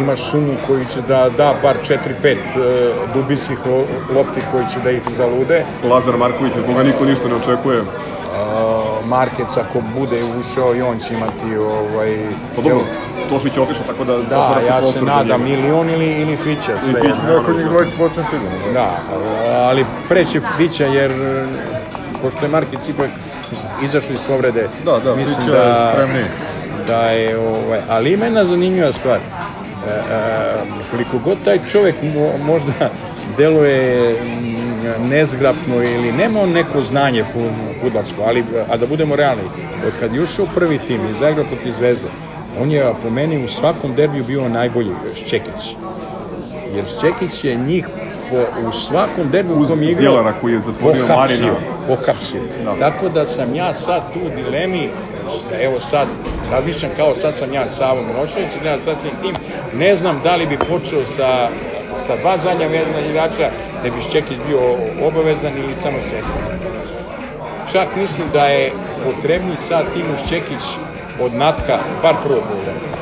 [0.00, 2.36] imaš sumu koji će da da bar 4-5 e,
[3.14, 3.58] dubinskih
[4.14, 5.64] lopti koji će da ih zalude.
[5.90, 7.80] Lazar Marković, od koga niko ništa ne očekuje.
[7.80, 7.86] Uh,
[9.08, 12.16] Markec ako bude ušao i on će imati ovaj
[12.56, 12.80] pa dobro
[13.28, 17.00] Tošić je otišao tako da da ja se nadam ili on ili ili Fića sve
[17.00, 18.72] Fića da kod njih dvojica počne sigurno da.
[18.72, 19.02] da
[19.68, 21.12] ali preće Fića jer
[22.22, 23.10] pošto je Markec ipak
[23.82, 26.24] izašao iz povrede da da mislim Fića da je spremniji
[26.86, 29.18] da je ovaj ali ima jedna zanimljiva stvar
[30.90, 31.94] koliko god taj čovek
[32.46, 32.90] možda
[33.38, 37.24] deluje mm, nezgrapno ili nema on neko znanje
[37.80, 39.42] futbalsko, ali a da budemo realni,
[39.86, 42.08] od kad je ušao prvi tim i zaigrao protiv Zvezde,
[42.60, 45.76] on je po meni u svakom derbiju bio najbolji Šćekić.
[46.74, 47.86] Jer Šćekić je njih
[48.30, 51.54] po, u svakom derbiju u kom je igrao koji je zatvorio pohapsio,
[51.86, 52.40] pohapsio.
[52.64, 52.76] Da.
[52.78, 54.88] Tako da sam ja sad tu u dilemi
[55.62, 56.08] evo sad
[56.50, 59.34] razmišljam kao sad sam ja Savo Milošević, gledam sasvim tim,
[59.78, 61.48] ne znam da li bi počeo sa,
[62.06, 63.50] sa dva zadnja vezana igrača,
[63.82, 64.60] da bi Šćekić bio
[65.00, 66.42] obavezan ili samo sedam.
[67.72, 68.72] Čak mislim da je
[69.04, 70.62] potrebni sad Timo Šćekić
[71.20, 72.92] od Natka, bar prvo polovreme.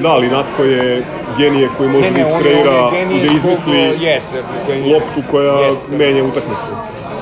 [0.00, 1.02] Da, ali Natko je
[1.38, 5.96] genije koji može da iskreira da izmisli jeste, koji, loptu koja jeste.
[5.96, 6.62] menja utakmicu.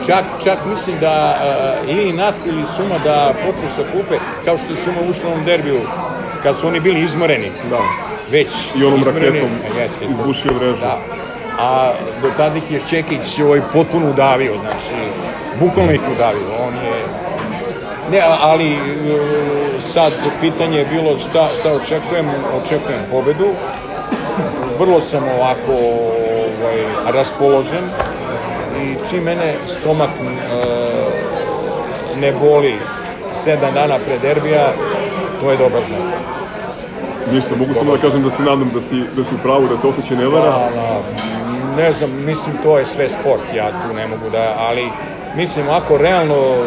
[0.04, 1.36] Čak, čak mislim da
[1.82, 5.32] uh, ili Natko ili Suma da počnu sa kupe, kao što je Suma ušao u
[5.32, 5.80] ovom derbiju,
[6.42, 7.52] kad su oni bili izmoreni.
[7.70, 7.80] Da.
[8.30, 10.80] Već I onom izmoreni, raketom jeste, izbušio mrežu.
[10.80, 11.00] Da.
[11.58, 11.92] A
[12.22, 14.94] do tada ih je Čekić ovaj, potpuno udavio, znači,
[15.60, 16.48] bukvalno ih udavio.
[16.66, 17.04] On je
[18.10, 18.78] Ne, ali e,
[19.80, 22.26] sad pitanje je bilo šta, šta očekujem,
[22.62, 23.46] očekujem pobedu.
[24.78, 27.84] Vrlo sam ovako ovaj, raspoložen
[28.82, 30.26] i čim mene stomak e,
[32.20, 32.74] ne boli
[33.44, 34.72] sedam dana pre derbija,
[35.40, 36.02] to je dobar znak.
[37.32, 39.76] Ništa, mogu samo da kažem da se nadam da si, da si u pravu, da
[39.76, 40.50] te osjećaj ne vara.
[40.50, 41.02] Da, da,
[41.76, 44.90] ne znam, mislim to je sve sport, ja tu ne mogu da, ali
[45.36, 46.64] mislim ako realno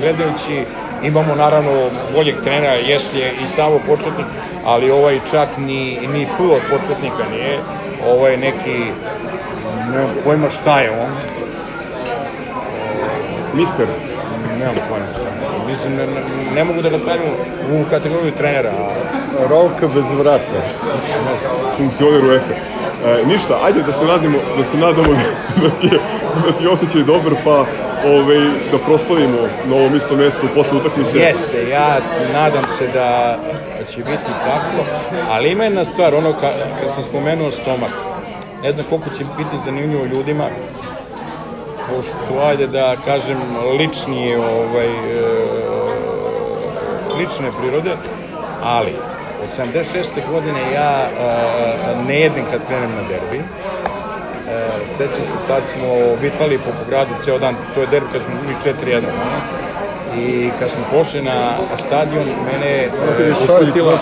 [0.00, 0.64] gledajući
[1.02, 1.70] imamo naravno
[2.14, 4.26] boljeg trenera, jes je i samo početnik,
[4.64, 7.58] ali ovaj čak ni, ni tu od početnika nije,
[8.06, 8.92] ovo je neki,
[9.92, 11.10] ne pojma šta je on.
[13.54, 13.86] Mister.
[14.58, 15.47] Nemam pojma šta je.
[15.68, 17.26] Mislim, ne, ne- ne mogu da ga stavim
[17.70, 18.94] u kategoriju trenera, a
[19.46, 20.60] Rolka bez vrata.
[21.76, 22.52] funkcioner UEFA.
[23.04, 25.12] E, ništa, ajde da se nadimo, da se nadamo
[25.62, 25.98] da ti je,
[26.36, 27.64] da ti je osjećaj dobar, pa
[28.04, 28.40] ovaj,
[28.72, 31.18] da proslavimo na ovom istom mestu posle utakmice.
[31.18, 32.00] Jeste, ja
[32.32, 33.38] nadam se da
[33.86, 34.84] će biti tako,
[35.28, 36.50] ali ima jedna stvar, ono ka,
[36.80, 37.90] kad sam spomenuo stomak,
[38.62, 40.44] ne znam koliko će biti zanimljivo ljudima,
[41.90, 43.38] pošto ajde da kažem
[43.78, 45.22] lični ovaj, e,
[47.18, 47.96] lične prirode,
[48.64, 48.92] ali
[49.42, 50.32] od 76.
[50.32, 53.42] godine ja e, ne jedem kad krenem na derbi,
[54.48, 55.88] E, sećam se, tad smo
[56.22, 59.02] vitali po, gradu ceo dan, to je derbi kad smo bili 4-1.
[60.16, 62.90] I kad smo pošli na stadion, mene e,
[63.42, 63.98] uhvatila,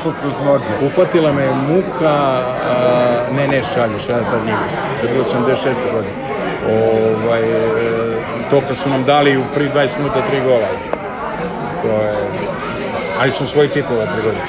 [0.86, 4.56] uhvatila me muka, a, ne, ne, šalje, šalje tad nije,
[5.00, 5.92] to je bilo 76.
[5.92, 6.35] godine.
[6.68, 7.42] Ovaj,
[8.50, 10.68] to kad su nam dali u prvi 20 minuta tri gola.
[11.82, 12.30] To je,
[13.20, 14.44] ali smo svoji titula tri godine.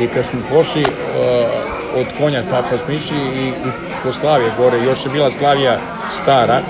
[0.00, 0.90] I kad smo pošli uh,
[2.00, 3.70] od konja pa smo išli i, i
[4.02, 5.78] po Slavije gore, još je bila Slavija
[6.22, 6.60] stara,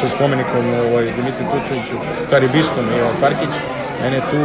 [0.00, 1.96] sa spomenikom ovaj, Dimitri Tucoviću,
[2.30, 3.50] Karibistom i ovaj Parkić,
[4.02, 4.36] mene tu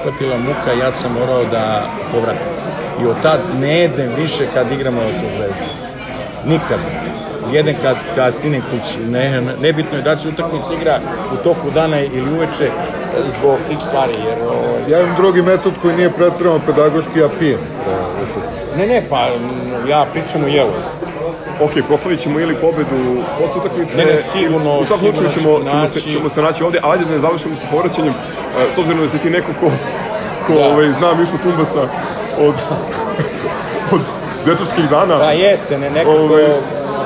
[0.00, 2.46] uhvatila muka ja sam morao da povratim.
[3.02, 5.83] I od tad ne jedem više kad igramo sa Zvezdom.
[6.44, 6.80] Nikad.
[7.42, 9.00] Jedan kad, kad stinem kući.
[9.00, 12.70] Ne, ne- nebitno je da se utakmica igra u toku dana ili uveče e,
[13.30, 14.12] zbog tih stvari.
[14.18, 17.58] Jer, ovaj, Ja imam drugi metod koji nije pretredno pedagoški, ja pijem.
[18.14, 18.78] utakmice.
[18.78, 19.20] ne, ne, pa
[19.86, 20.70] ja pričam o jelu.
[21.60, 22.96] Ok, proslavit ćemo ili pobedu
[23.38, 23.96] posle utakmice.
[23.96, 26.78] Ne, ne, sigurno, U svakom slučaju sigurno ćemo, ćemo se, naći- ćemo se naći ovde,
[26.82, 29.70] a ajde da ne završimo sa povraćanjem, e, s obzirom da si ti neko ko,
[30.46, 30.64] ko Da.
[30.64, 31.82] ovaj, zna Mišu Tumbasa
[32.38, 32.54] od,
[33.92, 34.00] od
[34.44, 35.18] dečačkih dana.
[35.18, 36.44] Pa jeste, ne, nekako Ovaj,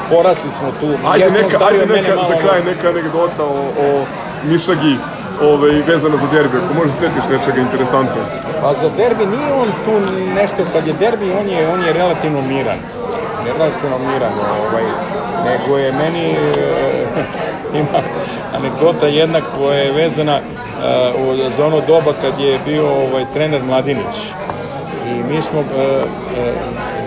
[0.09, 0.99] porasli smo tu.
[1.05, 4.07] Ajde Jesmo neka, ajde neka, malo, za kraj neka anegdota o, o
[4.43, 4.97] Mišagi
[5.41, 8.23] ovaj, vezana za derbi, ako možeš setiš nečega interesantno.
[8.61, 9.93] Pa za derbi nije on tu
[10.35, 12.79] nešto, kad je derbi on je, on je relativno miran.
[13.41, 14.85] On je relativno miran, ovaj,
[15.45, 16.37] nego je meni e,
[17.81, 17.99] ima
[18.53, 20.41] anegdota jedna koja je vezana e,
[21.19, 24.17] u- za ono doba kad je bio ovaj, trener Mladinić.
[25.07, 26.53] I mi smo e, e,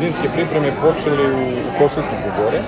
[0.01, 2.61] zimske pripreme počeli u, u Košutniku gore.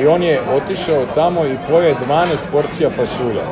[0.00, 3.42] I on je otišao tamo i pojeo 12 porcija pasulja.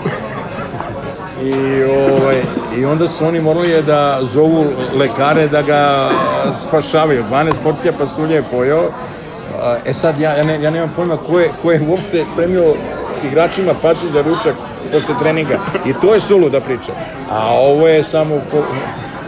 [1.42, 2.42] I, ovaj,
[2.78, 4.64] I onda su oni morali da zovu
[4.98, 6.08] lekare da ga
[6.54, 7.24] spašavaju.
[7.30, 8.82] 12 porcija pasulja je pojeo.
[9.86, 12.74] E sad, ja, ja, ne, ja nemam pojma ko je, ko je uopšte spremio
[13.24, 14.54] igračima pasulj za ručak
[14.92, 15.58] posle treninga.
[15.86, 16.92] I to je suluda priča.
[17.30, 18.40] A ovo je samo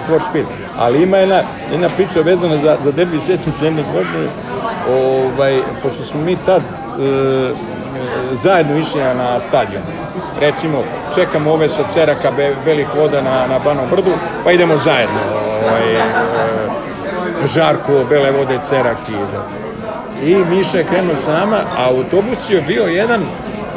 [0.06, 0.67] for speed.
[0.79, 4.29] Ali ima jedna, jedna priča vezana za, za derbi sjećam se jedne godine,
[4.91, 7.53] ovaj, pošto smo mi tad e,
[8.43, 9.83] zajedno išli na stadion.
[10.41, 10.79] Recimo,
[11.14, 14.11] čekamo ove sa Ceraka Be, Belih voda na, na Banom brdu,
[14.45, 15.20] pa idemo zajedno.
[15.62, 16.01] Ovaj, e,
[17.47, 19.12] Žarko, Bele vode, Cerak i...
[20.31, 23.20] I Miša je krenuo sa nama, a autobus je bio jedan,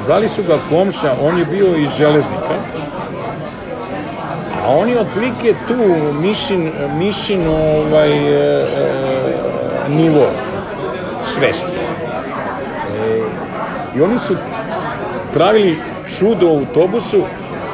[0.05, 2.55] zvali su ga Komša, on je bio iz Železnika,
[4.65, 8.65] a on je otprilike tu Mišin, Mišin ovaj, e, e,
[9.89, 10.25] nivo
[11.23, 11.77] svesti.
[12.97, 13.21] E,
[13.95, 14.35] I oni su
[15.33, 15.77] pravili
[16.17, 17.23] čudo u autobusu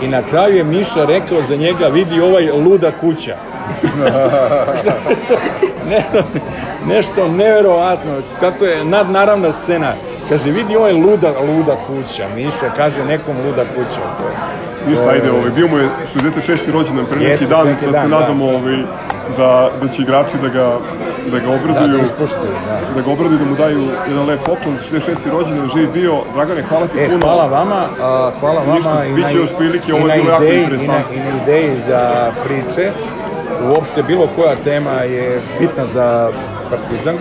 [0.02, 3.36] i na kraju je Miša rekao za njega vidi ovaj luda kuća.
[5.90, 6.04] ne,
[6.88, 9.94] nešto neverovatno, kako je nadnaravna scena.
[10.30, 12.26] Kaže, vidi ovaj luda, luda kuća.
[12.36, 14.02] Miša kaže nekom luda kuća.
[14.88, 16.72] Ništa, ajde, ovaj, bio mu je 66.
[16.72, 18.20] rođendan pre neki Jeste, dan, neki da dan, se da.
[18.20, 18.78] nadamo ovaj,
[19.38, 19.50] da,
[19.82, 20.68] da će igrači da ga,
[21.32, 21.98] da ga Da, obraduju.
[21.98, 22.80] da ispoštuju, da.
[22.96, 25.16] da ga obraduju, da mu daju jedan lep poklon, 66.
[25.32, 26.14] rođendan, živ bio.
[26.36, 27.20] Dragane, hvala ti E, puno.
[27.22, 30.32] hvala vama, a, hvala vama Ništa, i na, još prilike, i ovo je na bilo
[30.32, 31.16] jako ideji, i na, interesantno.
[31.16, 32.02] i na ideji za
[32.46, 32.92] priče.
[33.70, 36.32] Uopšte bilo koja tema je bitna za
[36.70, 37.16] Partizan,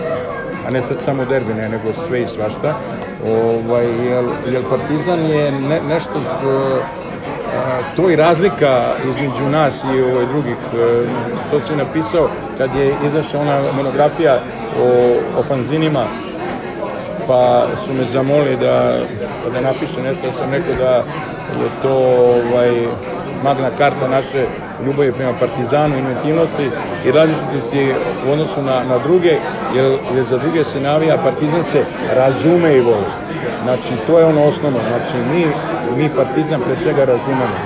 [0.67, 2.73] a ne sad samo derbi, ne, nego sve i svašta.
[3.27, 6.19] Ovaj, jer, jer Partizan je ne, nešto,
[7.55, 10.57] a, to i razlika između nas i ovaj, drugih.
[10.75, 11.05] e,
[11.51, 14.39] To si napisao kad je izašla ona monografija
[14.81, 16.05] o, o fanzinima
[17.27, 18.99] pa su me zamolili da,
[19.53, 20.95] da napišem nešto, ja sam rekao da
[21.63, 22.87] je to ovaj,
[23.43, 24.45] magna karta naše
[24.85, 26.69] ljubavi prema Partizanu, inventivnosti
[27.05, 27.91] i različitosti
[28.27, 29.39] u odnosu na, na druge,
[29.75, 33.05] jer, jer za druge se navija, Partizan se razume i voli.
[33.63, 34.79] Znači, to je ono osnovno.
[34.87, 35.45] Znači, mi,
[35.97, 37.57] mi Partizan pre svega razumemo,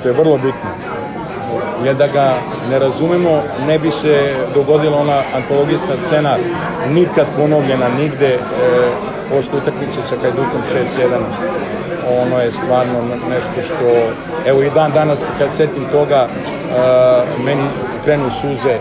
[0.00, 0.70] što je vrlo bitno
[1.84, 2.38] jer da ga
[2.70, 6.36] ne razumemo ne bi se dogodila ona antologijska scena
[6.94, 8.38] nikad ponovljena nigde e,
[9.30, 10.60] posle utakmice sa Hajdukom
[10.98, 11.20] 6-1,
[12.22, 13.86] ono je stvarno nešto što,
[14.46, 17.62] evo i dan danas kad setim toga, uh, meni
[18.04, 18.78] krenu suze,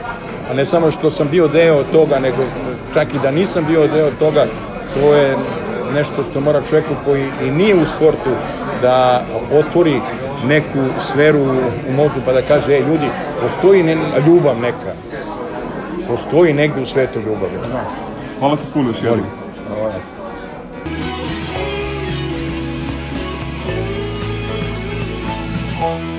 [0.51, 2.43] a ne samo što sam bio deo toga, nego
[2.93, 4.45] čak i da nisam bio deo toga,
[4.93, 5.35] to je
[5.93, 8.31] nešto što mora čoveku koji i nije u sportu
[8.81, 9.21] da
[9.53, 10.01] otvori
[10.47, 11.41] neku sferu
[11.89, 13.09] u mozgu pa da kaže, ej ljudi,
[13.41, 14.93] postoji ne, ljubav neka,
[16.07, 17.49] postoji negde u svetu ljubav.
[18.39, 19.25] Hvala ti puno još jednom.
[19.67, 20.24] Hvala.
[25.85, 26.14] home.